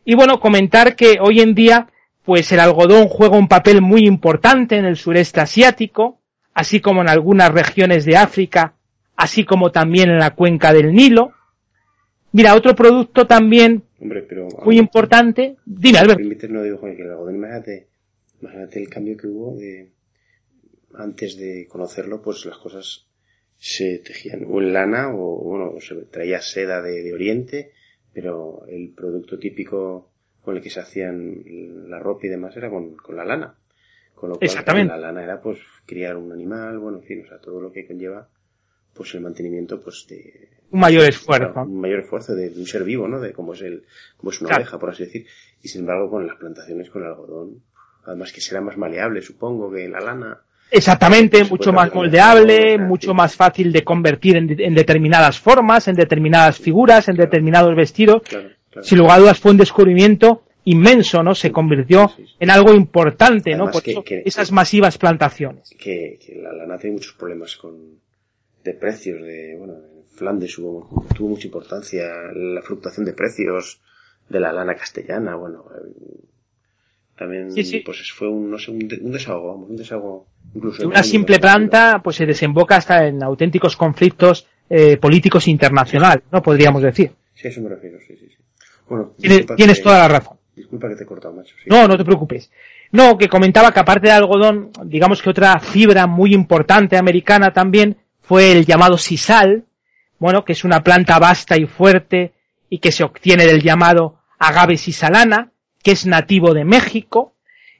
[0.05, 1.89] Y bueno, comentar que hoy en día,
[2.29, 6.21] pues el algodón juega un papel muy importante en el sureste asiático,
[6.53, 8.75] así como en algunas regiones de África,
[9.17, 11.33] así como también en la cuenca del Nilo.
[12.33, 13.83] Mira, otro producto también
[14.63, 15.57] muy importante.
[15.65, 16.21] Dime, Albert.
[16.51, 17.87] no digo, que el algodón, imagínate,
[18.43, 19.91] imagínate el cambio que hubo de,
[20.97, 23.07] antes de conocerlo, pues las cosas
[23.57, 27.73] se tejían o en lana o, bueno, se traía seda de, Oriente,
[28.13, 30.11] pero el producto típico
[30.49, 31.43] con el que se hacían
[31.91, 33.55] la ropa y demás era con, con la lana.
[34.15, 34.95] Con lo cual, Exactamente.
[34.95, 37.87] la lana era pues criar un animal, bueno, en fin, o sea, todo lo que
[37.87, 38.27] conlleva
[38.95, 41.61] pues el mantenimiento pues de un mayor esfuerzo.
[41.61, 43.85] un mayor esfuerzo de, un ser vivo no de cómo es el
[44.17, 45.27] como es una oveja por así decir.
[45.63, 47.63] Y sin embargo con las plantaciones con el algodón
[48.07, 50.41] además que será más maleable supongo que la lana.
[50.71, 57.07] Exactamente, mucho más moldeable, mucho más fácil de convertir en, determinadas formas, en determinadas figuras,
[57.09, 58.23] en determinados vestidos.
[58.83, 61.35] Sin lugar a dudas fue un descubrimiento inmenso, ¿no?
[61.35, 63.71] Se convirtió en algo importante, ¿no?
[63.71, 65.75] Por esas masivas plantaciones.
[65.79, 68.01] Que, la lana tiene muchos problemas con,
[68.63, 72.05] de precios, de, bueno, en Flandes hubo, tuvo mucha importancia
[72.35, 73.81] la fluctuación de precios
[74.29, 75.65] de la lana castellana, bueno,
[77.17, 77.49] también
[77.85, 82.27] pues fue un, no sé, un, desahogo, un desahogo incluso una simple planta pues se
[82.27, 86.43] desemboca hasta en auténticos conflictos eh, políticos internacionales, ¿no?
[86.43, 87.11] Podríamos decir.
[87.35, 88.37] Sí, eso me refiero, sí, sí, sí.
[88.89, 89.13] Bueno,
[89.57, 90.39] tienes, toda la razón.
[90.55, 91.55] Disculpa que te he cortado, macho.
[91.67, 92.51] No, no te preocupes.
[92.91, 97.99] No, que comentaba que aparte de algodón, digamos que otra fibra muy importante americana también
[98.23, 99.65] fue el llamado sisal,
[100.19, 102.33] bueno, que es una planta vasta y fuerte
[102.71, 107.35] y que se obtiene del llamado agave sisalana, que es nativo de México.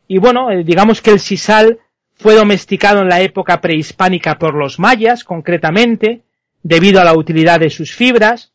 [0.07, 1.79] Y bueno, eh, digamos que el sisal
[2.17, 6.23] fue domesticado en la época prehispánica por los mayas, concretamente,
[6.63, 8.53] debido a la utilidad de sus fibras.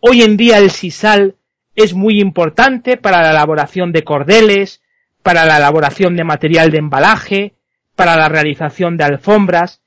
[0.00, 1.36] Hoy en día el sisal
[1.74, 4.82] es muy importante para la elaboración de cordeles,
[5.22, 7.54] para la elaboración de material de embalaje,
[7.96, 9.80] para la realización de alfombras,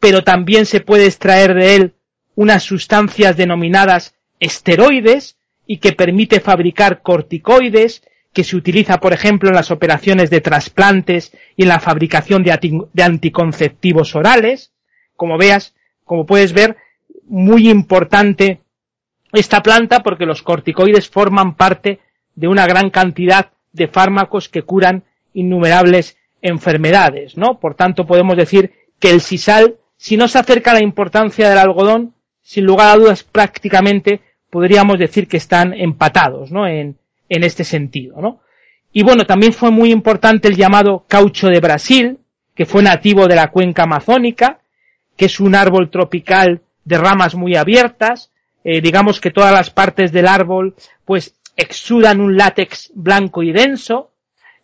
[0.00, 1.94] pero también se puede extraer de él
[2.34, 8.02] unas sustancias denominadas esteroides y que permite fabricar corticoides
[8.34, 13.02] que se utiliza, por ejemplo, en las operaciones de trasplantes y en la fabricación de,
[13.02, 14.72] anticonceptivos orales.
[15.16, 15.74] Como veas,
[16.04, 16.76] como puedes ver,
[17.26, 18.60] muy importante
[19.34, 22.00] esta planta porque los corticoides forman parte
[22.34, 27.58] de una gran cantidad de fármacos que curan innumerables enfermedades, ¿no?
[27.58, 31.58] Por tanto, podemos decir que el sisal, si no se acerca a la importancia del
[31.58, 34.20] algodón, sin lugar a dudas prácticamente
[34.50, 36.66] podríamos decir que están empatados, ¿no?
[36.66, 36.96] En,
[37.28, 38.40] en este sentido, ¿no?
[38.92, 42.18] Y bueno, también fue muy importante el llamado caucho de Brasil,
[42.54, 44.60] que fue nativo de la cuenca amazónica,
[45.16, 48.30] que es un árbol tropical de ramas muy abiertas,
[48.64, 54.10] eh, digamos que todas las partes del árbol pues exudan un látex blanco y denso,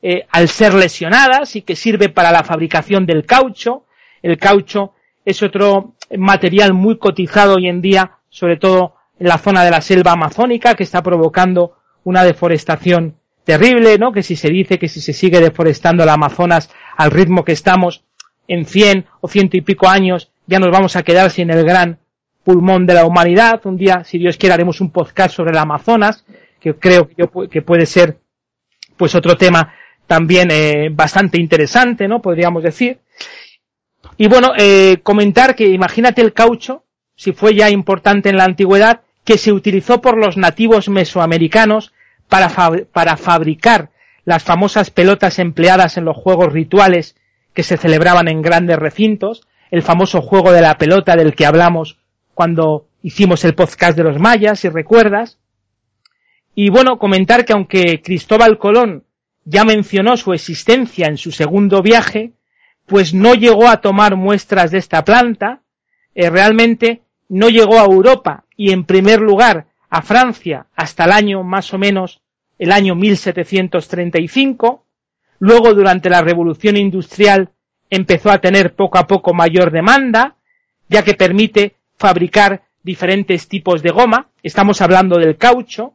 [0.03, 3.84] eh, al ser lesionadas y que sirve para la fabricación del caucho.
[4.22, 4.94] El caucho
[5.24, 9.82] es otro material muy cotizado hoy en día, sobre todo en la zona de la
[9.82, 14.11] selva amazónica, que está provocando una deforestación terrible, ¿no?
[14.12, 18.03] Que si se dice que si se sigue deforestando el Amazonas al ritmo que estamos,
[18.48, 21.99] en cien o ciento y pico años, ya nos vamos a quedar sin el gran
[22.45, 23.61] pulmón de la humanidad.
[23.64, 26.24] Un día, si Dios quiere, haremos un podcast sobre el Amazonas,
[26.61, 28.18] que creo que puede ser,
[28.97, 29.74] pues otro tema
[30.11, 32.20] también eh, bastante interesante, ¿no?
[32.20, 32.99] Podríamos decir.
[34.16, 36.82] Y bueno, eh, comentar que imagínate el caucho,
[37.14, 41.93] si fue ya importante en la antigüedad, que se utilizó por los nativos mesoamericanos
[42.28, 42.51] para,
[42.93, 43.91] para fabricar
[44.24, 47.14] las famosas pelotas empleadas en los juegos rituales
[47.55, 51.99] que se celebraban en grandes recintos, el famoso juego de la pelota del que hablamos
[52.41, 55.38] cuando hicimos el podcast de los mayas, si recuerdas.
[56.55, 59.05] Y bueno, comentar que aunque Cristóbal Colón
[59.45, 62.32] ya mencionó su existencia en su segundo viaje,
[62.86, 65.61] pues no llegó a tomar muestras de esta planta,
[66.14, 71.43] eh, realmente no llegó a Europa y en primer lugar a Francia hasta el año
[71.43, 72.22] más o menos
[72.59, 74.86] el año 1735,
[75.41, 77.51] luego durante la revolución industrial
[77.91, 80.36] empezó a tener poco a poco mayor demanda,
[80.88, 85.92] ya que permite fabricar diferentes tipos de goma, estamos hablando del caucho,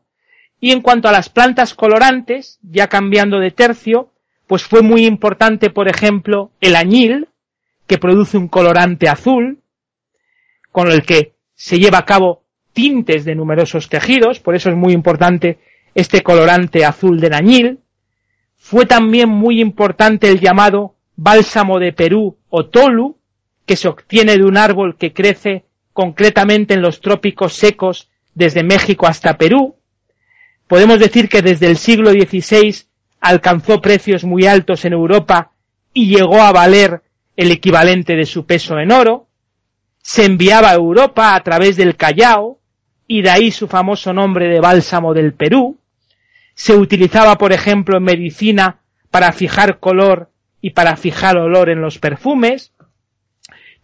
[0.61, 4.11] y en cuanto a las plantas colorantes, ya cambiando de tercio,
[4.45, 7.27] pues fue muy importante, por ejemplo, el añil,
[7.87, 9.63] que produce un colorante azul,
[10.71, 12.43] con el que se lleva a cabo
[12.73, 15.57] tintes de numerosos tejidos, por eso es muy importante
[15.95, 17.79] este colorante azul del añil.
[18.57, 23.17] Fue también muy importante el llamado bálsamo de Perú o tolu,
[23.65, 25.65] que se obtiene de un árbol que crece
[25.95, 29.77] concretamente en los trópicos secos desde México hasta Perú.
[30.67, 32.75] Podemos decir que desde el siglo XVI
[33.21, 35.53] alcanzó precios muy altos en Europa
[35.93, 37.01] y llegó a valer
[37.37, 39.29] el equivalente de su peso en oro.
[40.01, 42.59] Se enviaba a Europa a través del Callao
[43.07, 45.79] y de ahí su famoso nombre de bálsamo del Perú.
[46.55, 48.81] Se utilizaba, por ejemplo, en medicina
[49.11, 50.29] para fijar color
[50.59, 52.73] y para fijar olor en los perfumes.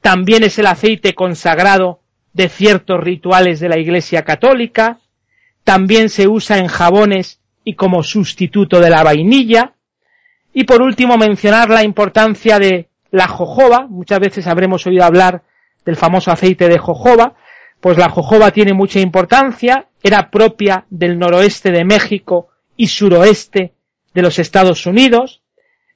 [0.01, 2.00] También es el aceite consagrado
[2.33, 4.99] de ciertos rituales de la Iglesia Católica,
[5.63, 9.73] también se usa en jabones y como sustituto de la vainilla,
[10.53, 15.43] y por último mencionar la importancia de la jojoba, muchas veces habremos oído hablar
[15.85, 17.35] del famoso aceite de jojoba,
[17.79, 23.73] pues la jojoba tiene mucha importancia, era propia del noroeste de México y suroeste
[24.13, 25.41] de los Estados Unidos,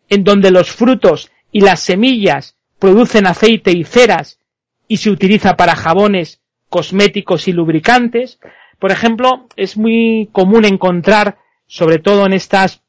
[0.10, 4.40] en donde los frutos y las semillas producen aceite y ceras
[4.88, 8.40] y se utiliza para jabones, cosméticos y lubricantes.
[8.80, 12.82] Por ejemplo, es muy común encontrar, sobre todo en estas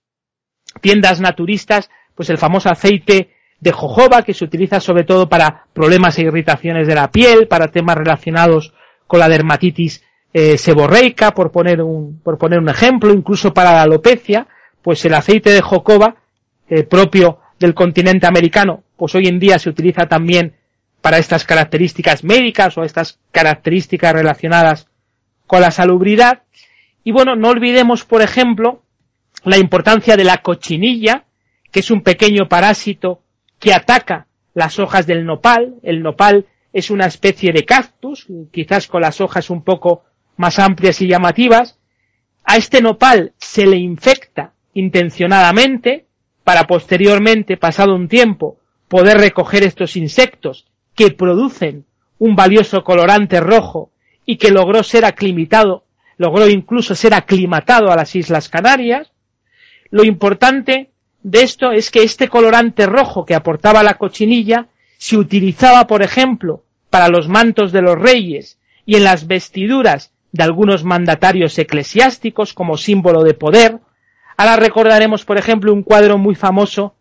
[0.81, 3.31] tiendas naturistas, pues el famoso aceite
[3.61, 7.69] de jojoba que se utiliza sobre todo para problemas e irritaciones de la piel, para
[7.69, 8.75] temas relacionados
[9.07, 13.83] con la dermatitis eh, seborreica, por poner un, por poner un ejemplo, incluso para la
[13.83, 14.47] alopecia,
[14.83, 16.17] pues el aceite de jojoba,
[16.69, 20.57] eh, propio del continente americano, pues hoy en día se utiliza también
[21.07, 24.89] para estas características médicas o estas características relacionadas
[25.47, 26.43] con la salubridad.
[27.05, 28.83] Y bueno, no olvidemos, por ejemplo,
[29.45, 31.27] la importancia de la cochinilla,
[31.71, 33.23] que es un pequeño parásito
[33.61, 35.77] que ataca las hojas del nopal.
[35.85, 40.03] El nopal es una especie de cactus, quizás con las hojas un poco
[40.37, 41.79] más amplias y llamativas.
[42.43, 46.07] A este nopal se le infecta intencionadamente
[46.43, 50.67] para posteriormente, pasado un tiempo, poder recoger estos insectos
[50.97, 51.85] que producen
[52.19, 53.91] un valioso colorante rojo
[54.25, 55.85] y que logró ser aclimatado,
[56.17, 59.13] logró incluso ser aclimatado a las Islas Canarias.
[59.91, 60.91] Lo importante
[61.23, 66.65] de esto es que este colorante rojo que aportaba la cochinilla se utilizaba, por ejemplo,
[66.91, 72.77] para los mantos de los reyes y en las vestiduras de algunos mandatarios eclesiásticos como
[72.77, 73.79] símbolo de poder.
[74.37, 76.95] Ahora recordaremos, por ejemplo, un cuadro muy famoso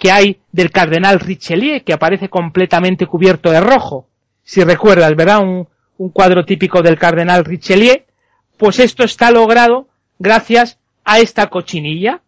[0.00, 4.08] que hay del cardenal Richelieu, que aparece completamente cubierto de rojo.
[4.42, 5.40] Si recuerdas, ¿verdad?
[5.40, 8.04] Un, un cuadro típico del cardenal Richelieu.
[8.56, 9.88] Pues esto está logrado
[10.18, 12.22] gracias a esta cochinilla,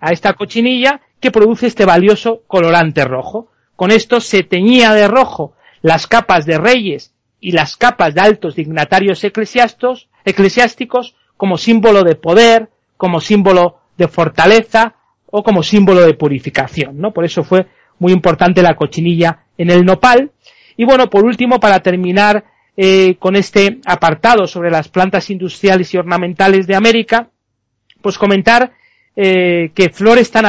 [0.00, 3.48] a esta cochinilla que produce este valioso colorante rojo.
[3.76, 8.56] Con esto se teñía de rojo las capas de reyes y las capas de altos
[8.56, 14.94] dignatarios eclesiásticos, eclesiásticos como símbolo de poder, como símbolo de fortaleza,
[15.34, 17.10] o como símbolo de purificación, ¿no?
[17.10, 17.66] Por eso fue
[17.98, 20.30] muy importante la cochinilla en el nopal.
[20.76, 22.44] Y bueno, por último, para terminar
[22.76, 27.30] eh, con este apartado sobre las plantas industriales y ornamentales de América,
[28.02, 28.72] pues comentar
[29.16, 30.44] eh, que flores tan,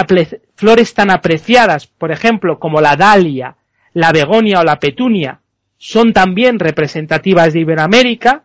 [0.55, 3.55] flores tan apreciadas, por ejemplo, como la dalia,
[3.93, 5.39] la begonia o la petunia,
[5.77, 8.43] son también representativas de Iberoamérica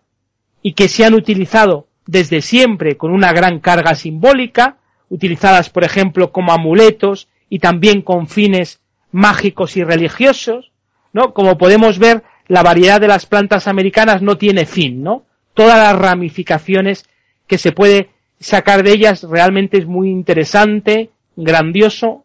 [0.62, 4.78] y que se han utilizado desde siempre con una gran carga simbólica,
[5.10, 8.80] utilizadas, por ejemplo, como amuletos y también con fines
[9.10, 10.72] mágicos y religiosos,
[11.12, 11.32] ¿no?
[11.32, 15.24] Como podemos ver, la variedad de las plantas americanas no tiene fin, ¿no?
[15.54, 17.08] Todas las ramificaciones
[17.46, 22.24] que se puede sacar de ellas realmente es muy interesante, grandioso,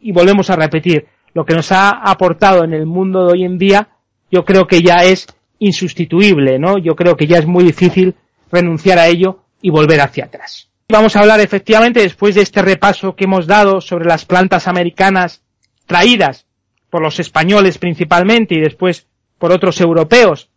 [0.00, 3.58] y volvemos a repetir, lo que nos ha aportado en el mundo de hoy en
[3.58, 3.88] día,
[4.30, 5.26] yo creo que ya es
[5.58, 6.78] insustituible, ¿no?
[6.78, 8.14] Yo creo que ya es muy difícil
[8.50, 10.69] renunciar a ello y volver hacia atrás.
[10.90, 15.40] Vamos a hablar efectivamente, después de este repaso que hemos dado sobre las plantas americanas
[15.86, 16.46] traídas
[16.90, 19.06] por los españoles principalmente y después
[19.38, 20.50] por otros europeos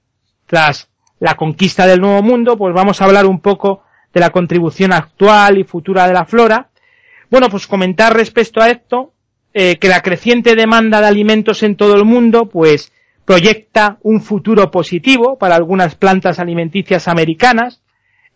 [0.48, 4.92] tras la conquista del Nuevo Mundo, pues vamos a hablar un poco de la contribución
[4.92, 6.70] actual y futura de la flora.
[7.30, 9.14] Bueno, pues comentar respecto a esto
[9.54, 12.92] eh, que la creciente demanda de alimentos en todo el mundo, pues
[13.24, 17.84] proyecta un futuro positivo para algunas plantas alimenticias americanas.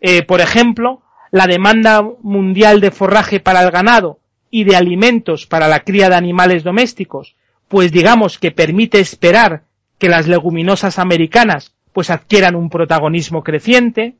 [0.00, 4.20] Eh, por ejemplo, la demanda mundial de forraje para el ganado
[4.50, 7.36] y de alimentos para la cría de animales domésticos,
[7.68, 9.64] pues digamos que permite esperar
[9.98, 14.16] que las leguminosas americanas pues adquieran un protagonismo creciente.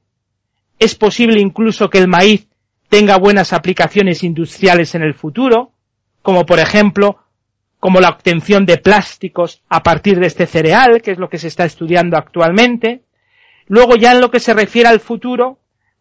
[0.79, 2.49] Es posible incluso que el maíz
[2.89, 5.73] tenga buenas aplicaciones industriales en el futuro,
[6.23, 7.19] como por ejemplo,
[7.81, 11.49] como la obtención de plásticos a partir de este cereal, que es lo que se
[11.49, 13.03] está estudiando actualmente.
[13.67, 15.59] Luego ya en lo que se refiere al futuro,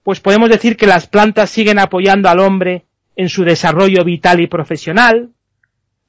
[0.08, 2.86] pues podemos decir que las plantas siguen apoyando al hombre
[3.18, 5.32] en su desarrollo vital y profesional.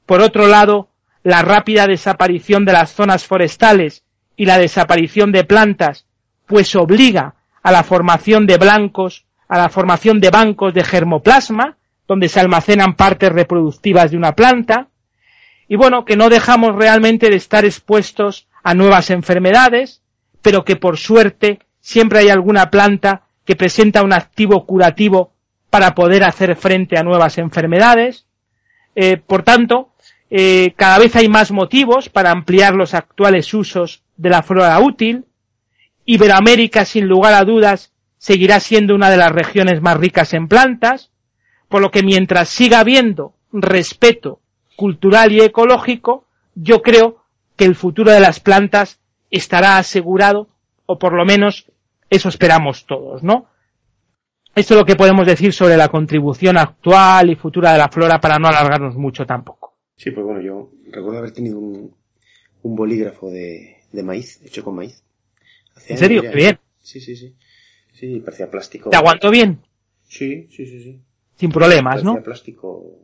[0.06, 0.90] Por otro lado,
[1.24, 4.04] la rápida desaparición de las zonas forestales
[4.36, 6.06] y la desaparición de plantas,
[6.46, 11.76] pues obliga a la formación de blancos, a la formación de bancos de germoplasma,
[12.06, 14.86] donde se almacenan partes reproductivas de una planta,
[15.66, 20.02] y bueno, que no dejamos realmente de estar expuestos a nuevas enfermedades,
[20.40, 25.32] pero que por suerte siempre hay alguna planta que presenta un activo curativo
[25.70, 28.26] para poder hacer frente a nuevas enfermedades.
[28.94, 29.88] Eh, por tanto,
[30.28, 35.24] eh, cada vez hay más motivos para ampliar los actuales usos de la flora útil.
[36.04, 41.10] Iberoamérica, sin lugar a dudas, seguirá siendo una de las regiones más ricas en plantas,
[41.70, 44.40] por lo que mientras siga habiendo respeto
[44.76, 47.24] cultural y ecológico, yo creo
[47.56, 50.50] que el futuro de las plantas estará asegurado,
[50.84, 51.64] o por lo menos
[52.10, 53.48] eso esperamos todos, ¿no?
[54.54, 58.20] Esto es lo que podemos decir sobre la contribución actual y futura de la flora
[58.20, 59.76] para no alargarnos mucho tampoco.
[59.96, 61.94] Sí, pues bueno, yo recuerdo haber tenido un,
[62.62, 65.02] un bolígrafo de, de maíz, hecho con maíz.
[65.86, 66.22] ¿En serio?
[66.22, 66.58] Qué bien.
[66.82, 67.36] Sí, sí, sí.
[67.92, 68.90] Sí, parecía plástico.
[68.90, 69.60] ¿Te aguantó bien?
[70.08, 71.02] Sí, sí, sí, sí.
[71.36, 72.22] Sin problemas, parecía ¿no?
[72.22, 72.98] plástico,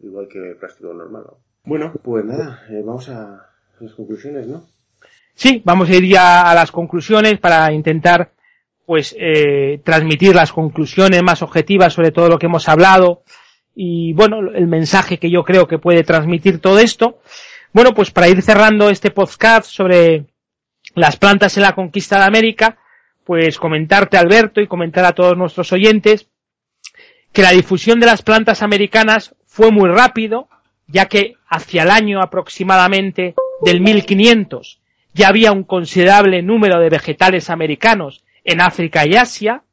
[0.00, 1.24] igual que plástico normal.
[1.26, 1.38] ¿no?
[1.64, 3.48] Bueno, pues nada, eh, vamos a
[3.80, 4.66] las conclusiones, ¿no?
[5.34, 8.32] Sí, vamos a ir ya a las conclusiones para intentar
[8.92, 13.22] pues eh, transmitir las conclusiones más objetivas sobre todo lo que hemos hablado
[13.74, 17.20] y bueno, el mensaje que yo creo que puede transmitir todo esto.
[17.72, 20.26] Bueno, pues para ir cerrando este podcast sobre
[20.94, 22.76] las plantas en la conquista de América,
[23.24, 26.28] pues comentarte Alberto y comentar a todos nuestros oyentes
[27.32, 30.50] que la difusión de las plantas americanas fue muy rápido,
[30.86, 33.34] ya que hacia el año aproximadamente
[33.64, 34.82] del 1500
[35.14, 39.64] ya había un considerable número de vegetales americanos en África y Asia.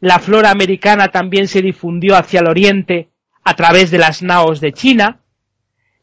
[0.00, 3.08] La flora americana también se difundió hacia el oriente
[3.44, 5.20] a través de las naos de China.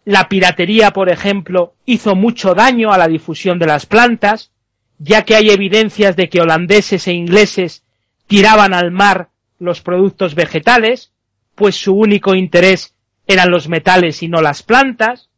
[0.04, 4.52] La piratería, por ejemplo, hizo mucho daño a la difusión de las plantas,
[5.00, 7.84] ya que hay evidencias de que holandeses e ingleses
[8.28, 9.30] tiraban al mar
[9.60, 11.12] los productos vegetales,
[11.56, 12.96] pues su único interés
[13.28, 15.30] eran los metales y no las plantas.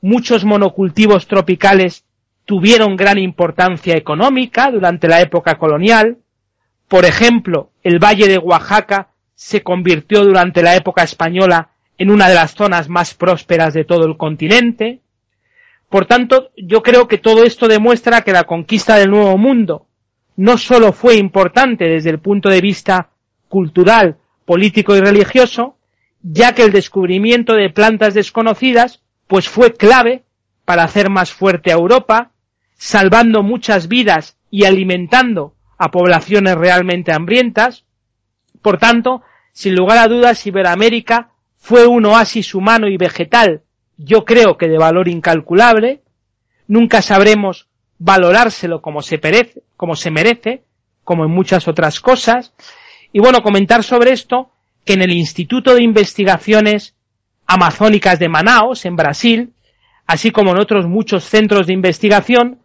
[0.00, 2.03] Muchos monocultivos tropicales
[2.44, 6.18] tuvieron gran importancia económica durante la época colonial.
[6.88, 12.34] Por ejemplo, el Valle de Oaxaca se convirtió durante la época española en una de
[12.34, 15.00] las zonas más prósperas de todo el continente.
[15.88, 19.86] Por tanto, yo creo que todo esto demuestra que la conquista del Nuevo Mundo
[20.36, 23.10] no solo fue importante desde el punto de vista
[23.48, 25.76] cultural, político y religioso,
[26.22, 30.24] ya que el descubrimiento de plantas desconocidas pues fue clave
[30.64, 32.32] para hacer más fuerte a Europa,
[32.84, 37.86] salvando muchas vidas y alimentando a poblaciones realmente hambrientas.
[38.60, 39.22] Por tanto,
[39.54, 43.62] sin lugar a dudas, Iberoamérica fue un oasis humano y vegetal,
[43.96, 46.02] yo creo que de valor incalculable.
[46.68, 50.62] Nunca sabremos valorárselo como se, perece, como se merece,
[51.04, 52.52] como en muchas otras cosas.
[53.14, 54.50] Y bueno, comentar sobre esto
[54.84, 56.94] que en el Instituto de Investigaciones
[57.46, 59.54] Amazónicas de Manaos, en Brasil,
[60.06, 62.60] así como en otros muchos centros de investigación,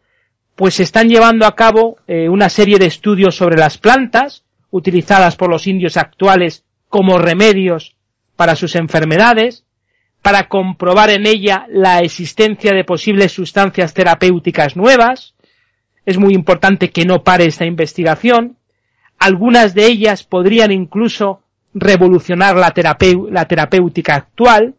[0.60, 5.38] pues se están llevando a cabo eh, una serie de estudios sobre las plantas utilizadas
[5.38, 7.96] por los indios actuales como remedios
[8.36, 9.64] para sus enfermedades,
[10.22, 15.34] para comprobar en ella la existencia de posibles sustancias terapéuticas nuevas.
[16.06, 18.58] Es muy importante que no pare esta investigación.
[19.18, 21.42] Algunas de ellas podrían incluso
[21.74, 22.72] revolucionar la,
[23.48, 24.76] terapéutica actual.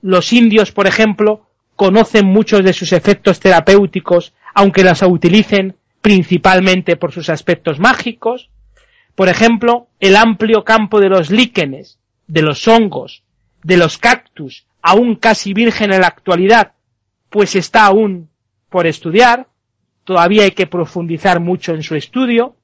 [0.00, 1.42] Los indios, por ejemplo,
[1.74, 8.48] conocen muchos de sus efectos terapéuticos, aunque las utilicen principalmente por sus aspectos mágicos.
[9.14, 13.22] Por ejemplo, el amplio campo de los líquenes, de los hongos,
[13.62, 16.72] de los cactus, aún casi virgen en la actualidad,
[17.28, 18.30] pues está aún
[18.70, 19.46] por estudiar,
[20.04, 22.56] todavía hay que profundizar mucho en su estudio,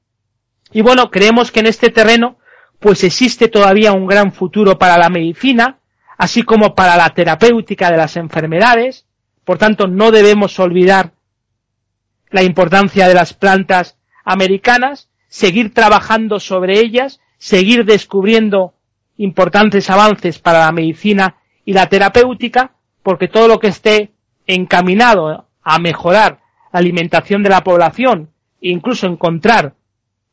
[0.71, 2.37] y bueno, creemos que en este terreno
[2.79, 5.77] pues existe todavía un gran futuro para la medicina,
[6.17, 9.05] así como para la terapéutica de las enfermedades,
[9.45, 11.11] por tanto no debemos olvidar
[12.33, 13.95] la importancia de las plantas
[14.25, 18.73] americanas, seguir trabajando sobre ellas, seguir descubriendo
[19.17, 22.71] importantes avances para la medicina y la terapéutica,
[23.03, 24.11] porque todo lo que esté
[24.47, 26.39] encaminado a mejorar
[26.71, 28.31] la alimentación de la población
[28.61, 29.75] e incluso encontrar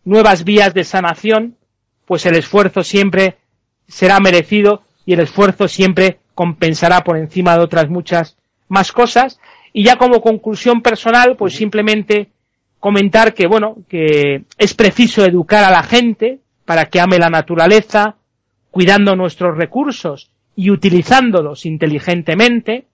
[0.04, 1.58] nuevas vías de sanación,
[2.06, 3.36] pues el esfuerzo siempre
[3.88, 9.39] será merecido y el esfuerzo siempre compensará por encima de otras muchas más cosas.
[9.72, 12.28] Y ya como conclusión personal, pues simplemente
[12.80, 18.16] comentar que, bueno, que es preciso educar a la gente para que ame la naturaleza,
[18.70, 22.86] cuidando nuestros recursos y utilizándolos inteligentemente.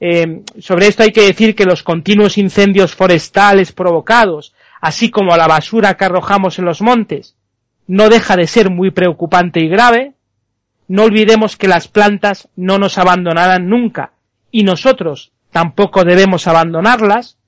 [0.00, 5.46] Eh, sobre esto hay que decir que los continuos incendios forestales provocados, así como la
[5.46, 7.36] basura que arrojamos en los montes,
[7.86, 10.14] no deja de ser muy preocupante y grave.
[10.88, 14.12] No olvidemos que las plantas no nos abandonarán nunca
[14.50, 17.38] y nosotros tampoco debemos abandonarlas.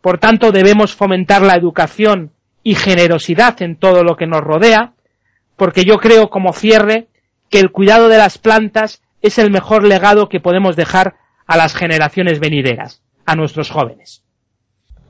[0.00, 2.30] Por tanto, debemos fomentar la educación
[2.62, 4.94] y generosidad en todo lo que nos rodea,
[5.56, 7.08] porque yo creo como cierre
[7.50, 11.16] que el cuidado de las plantas es el mejor legado que podemos dejar
[11.48, 14.22] a las generaciones venideras, a nuestros jóvenes.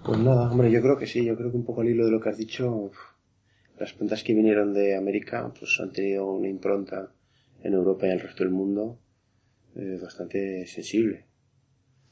[0.02, 2.12] Pues nada, hombre, yo creo que sí, yo creo que un poco al hilo de
[2.12, 2.92] lo que has dicho,
[3.78, 7.10] las plantas que vinieron de América pues han tenido una impronta
[7.62, 8.96] en Europa y en el resto del mundo
[9.76, 11.27] eh, bastante sensible.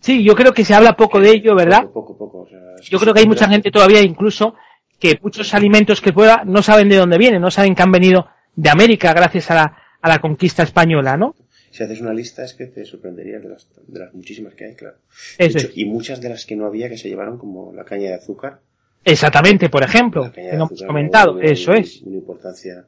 [0.00, 1.84] Sí, yo creo que se habla poco de ello, ¿verdad?
[1.92, 4.54] Poco, poco, o sea, yo creo que hay mucha gente todavía incluso
[4.98, 8.26] que muchos alimentos que pueda no saben de dónde vienen, no saben que han venido
[8.54, 11.34] de América gracias a la, a la conquista española, ¿no?
[11.70, 14.74] Si haces una lista es que te sorprenderías de las, de las muchísimas que hay,
[14.76, 14.96] claro.
[15.36, 15.76] Eso hecho, es.
[15.76, 18.60] Y muchas de las que no había que se llevaron como la caña de azúcar.
[19.04, 22.00] Exactamente, por ejemplo, La caña que de hemos comentado, una- eso es.
[22.02, 22.86] Una importancia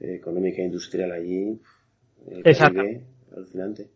[0.00, 1.58] eh, económica e industrial allí.
[2.30, 2.76] el Exacto.
[2.80, 3.04] Caribe,
[3.34, 3.86] alucinante.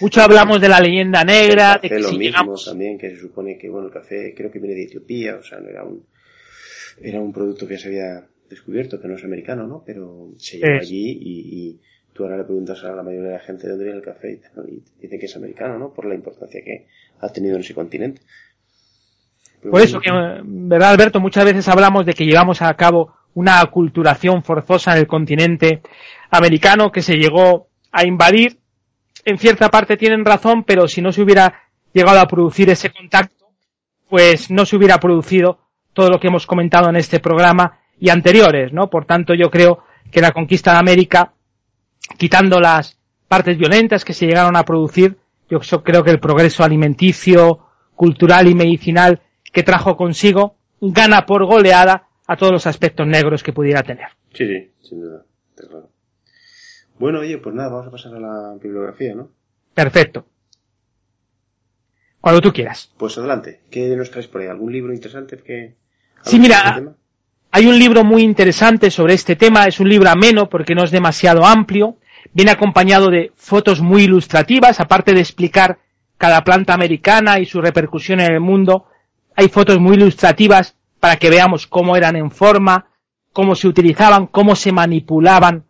[0.00, 3.20] Mucho hablamos de la leyenda negra, de que lo si mismo llegamos, también, que se
[3.20, 6.06] supone que, bueno, el café creo que viene de Etiopía, o sea, no era un,
[7.00, 9.82] era un producto que ya se había descubierto, que no es americano, ¿no?
[9.84, 10.82] Pero se llevó Es.
[10.82, 11.80] allí y, y
[12.14, 14.40] tú ahora le preguntas a la mayoría de la gente de dónde viene el café
[14.68, 15.92] y, dicen que es americano, ¿no?
[15.92, 16.86] Por la importancia que
[17.20, 18.22] ha tenido en ese continente.
[19.60, 20.10] Pero por eso que,
[20.44, 25.06] verdad Alberto, muchas veces hablamos de que llevamos a cabo una aculturación forzosa en el
[25.06, 25.82] continente
[26.30, 28.58] americano que se llegó a invadir.
[29.24, 33.46] En cierta parte tienen razón, pero si no se hubiera llegado a producir ese contacto,
[34.08, 35.58] pues no se hubiera producido
[35.92, 38.90] todo lo que hemos comentado en este programa y anteriores, ¿no?
[38.90, 41.32] Por tanto, yo creo que la conquista de América,
[42.18, 42.98] quitando las
[43.28, 45.16] partes violentas que se llegaron a producir,
[45.48, 47.60] yo creo que el progreso alimenticio,
[47.94, 49.22] cultural y medicinal
[49.52, 54.08] que trajo consigo gana por goleada a todos los aspectos negros que pudiera tener.
[54.32, 55.24] Sí, sí, sin duda.
[56.98, 59.28] Bueno, oye, pues nada, vamos a pasar a la bibliografía, ¿no?
[59.74, 60.24] Perfecto.
[62.20, 62.90] Cuando tú quieras.
[62.96, 64.46] Pues adelante, ¿qué nos traes por ahí?
[64.46, 65.74] ¿Algún libro interesante que...
[66.22, 66.94] Sí, mira?
[67.50, 70.90] Hay un libro muy interesante sobre este tema, es un libro ameno porque no es
[70.90, 71.98] demasiado amplio,
[72.32, 75.78] viene acompañado de fotos muy ilustrativas, aparte de explicar
[76.16, 78.86] cada planta americana y su repercusión en el mundo,
[79.36, 82.86] hay fotos muy ilustrativas para que veamos cómo eran en forma,
[83.32, 85.64] cómo se utilizaban, cómo se manipulaban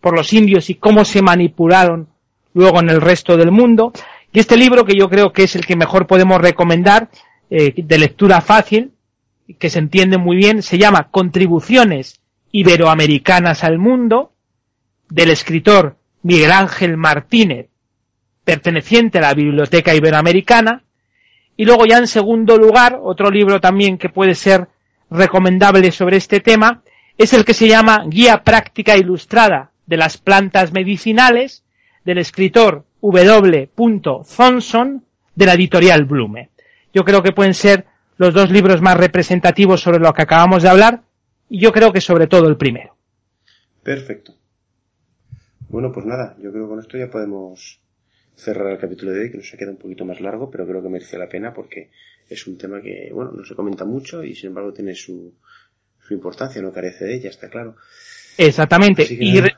[0.00, 2.08] por los indios y cómo se manipularon
[2.54, 3.92] luego en el resto del mundo.
[4.32, 7.10] Y este libro, que yo creo que es el que mejor podemos recomendar,
[7.50, 8.92] eh, de lectura fácil,
[9.58, 12.20] que se entiende muy bien, se llama Contribuciones
[12.52, 14.32] Iberoamericanas al Mundo,
[15.08, 17.66] del escritor Miguel Ángel Martínez,
[18.44, 20.84] perteneciente a la Biblioteca Iberoamericana,
[21.56, 24.68] y luego ya en segundo lugar, otro libro también que puede ser
[25.10, 26.82] recomendable sobre este tema,
[27.18, 31.64] es el que se llama Guía Práctica Ilustrada de las Plantas Medicinales,
[32.04, 33.68] del escritor W.
[33.74, 35.04] Thompson,
[35.34, 36.50] de la editorial Blume.
[36.94, 37.86] Yo creo que pueden ser
[38.16, 41.02] los dos libros más representativos sobre lo que acabamos de hablar,
[41.48, 42.96] y yo creo que sobre todo el primero.
[43.82, 44.36] Perfecto.
[45.68, 47.80] Bueno, pues nada, yo creo que con esto ya podemos
[48.36, 50.82] cerrar el capítulo de hoy, que nos ha quedado un poquito más largo, pero creo
[50.82, 51.90] que merece la pena porque
[52.28, 55.34] es un tema que, bueno, no se comenta mucho y sin embargo tiene su,
[56.00, 57.74] su importancia, no carece de ella, está claro.
[58.38, 59.06] Exactamente.
[59.10, 59.56] Y re-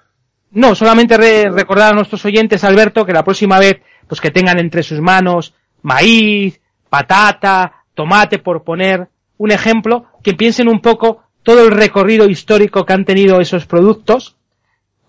[0.53, 4.59] no, solamente re- recordar a nuestros oyentes, Alberto, que la próxima vez, pues que tengan
[4.59, 9.09] entre sus manos maíz, patata, tomate, por poner
[9.39, 14.37] un ejemplo, que piensen un poco todo el recorrido histórico que han tenido esos productos,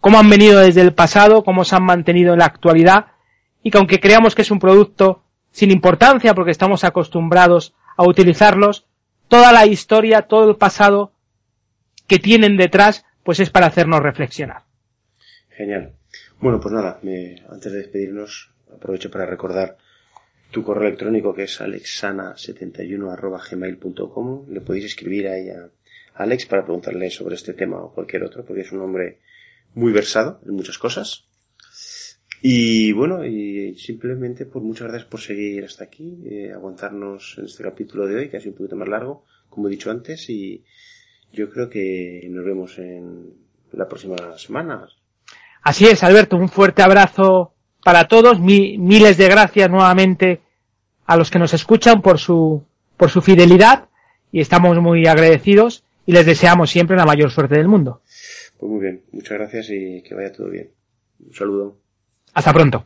[0.01, 3.07] cómo han venido desde el pasado, cómo se han mantenido en la actualidad,
[3.61, 8.85] y que aunque creamos que es un producto sin importancia porque estamos acostumbrados a utilizarlos,
[9.27, 11.11] toda la historia, todo el pasado
[12.07, 14.63] que tienen detrás, pues es para hacernos reflexionar.
[15.55, 15.93] Genial.
[16.39, 16.99] Bueno, pues nada,
[17.49, 19.77] antes de despedirnos, aprovecho para recordar
[20.51, 24.45] tu correo electrónico que es alexana71.gmail.com.
[24.49, 25.69] Le podéis escribir ahí a
[26.15, 29.19] Alex para preguntarle sobre este tema o cualquier otro, porque es un hombre
[29.75, 31.25] muy versado en muchas cosas.
[32.41, 37.63] Y bueno, y simplemente pues muchas gracias por seguir hasta aquí, eh, aguantarnos en este
[37.63, 40.63] capítulo de hoy, que ha sido un poquito más largo, como he dicho antes, y
[41.31, 43.34] yo creo que nos vemos en
[43.71, 44.89] la próxima semana.
[45.64, 47.53] Así es, Alberto, un fuerte abrazo
[47.84, 50.41] para todos, miles de gracias nuevamente
[51.06, 52.64] a los que nos escuchan por su,
[52.98, 53.90] por su fidelidad
[54.31, 58.02] y estamos muy agradecidos y les deseamos siempre la mayor suerte del mundo.
[58.57, 60.69] Pues muy bien, muchas gracias y que vaya todo bien.
[61.19, 61.77] Un saludo.
[62.34, 62.85] Hasta pronto.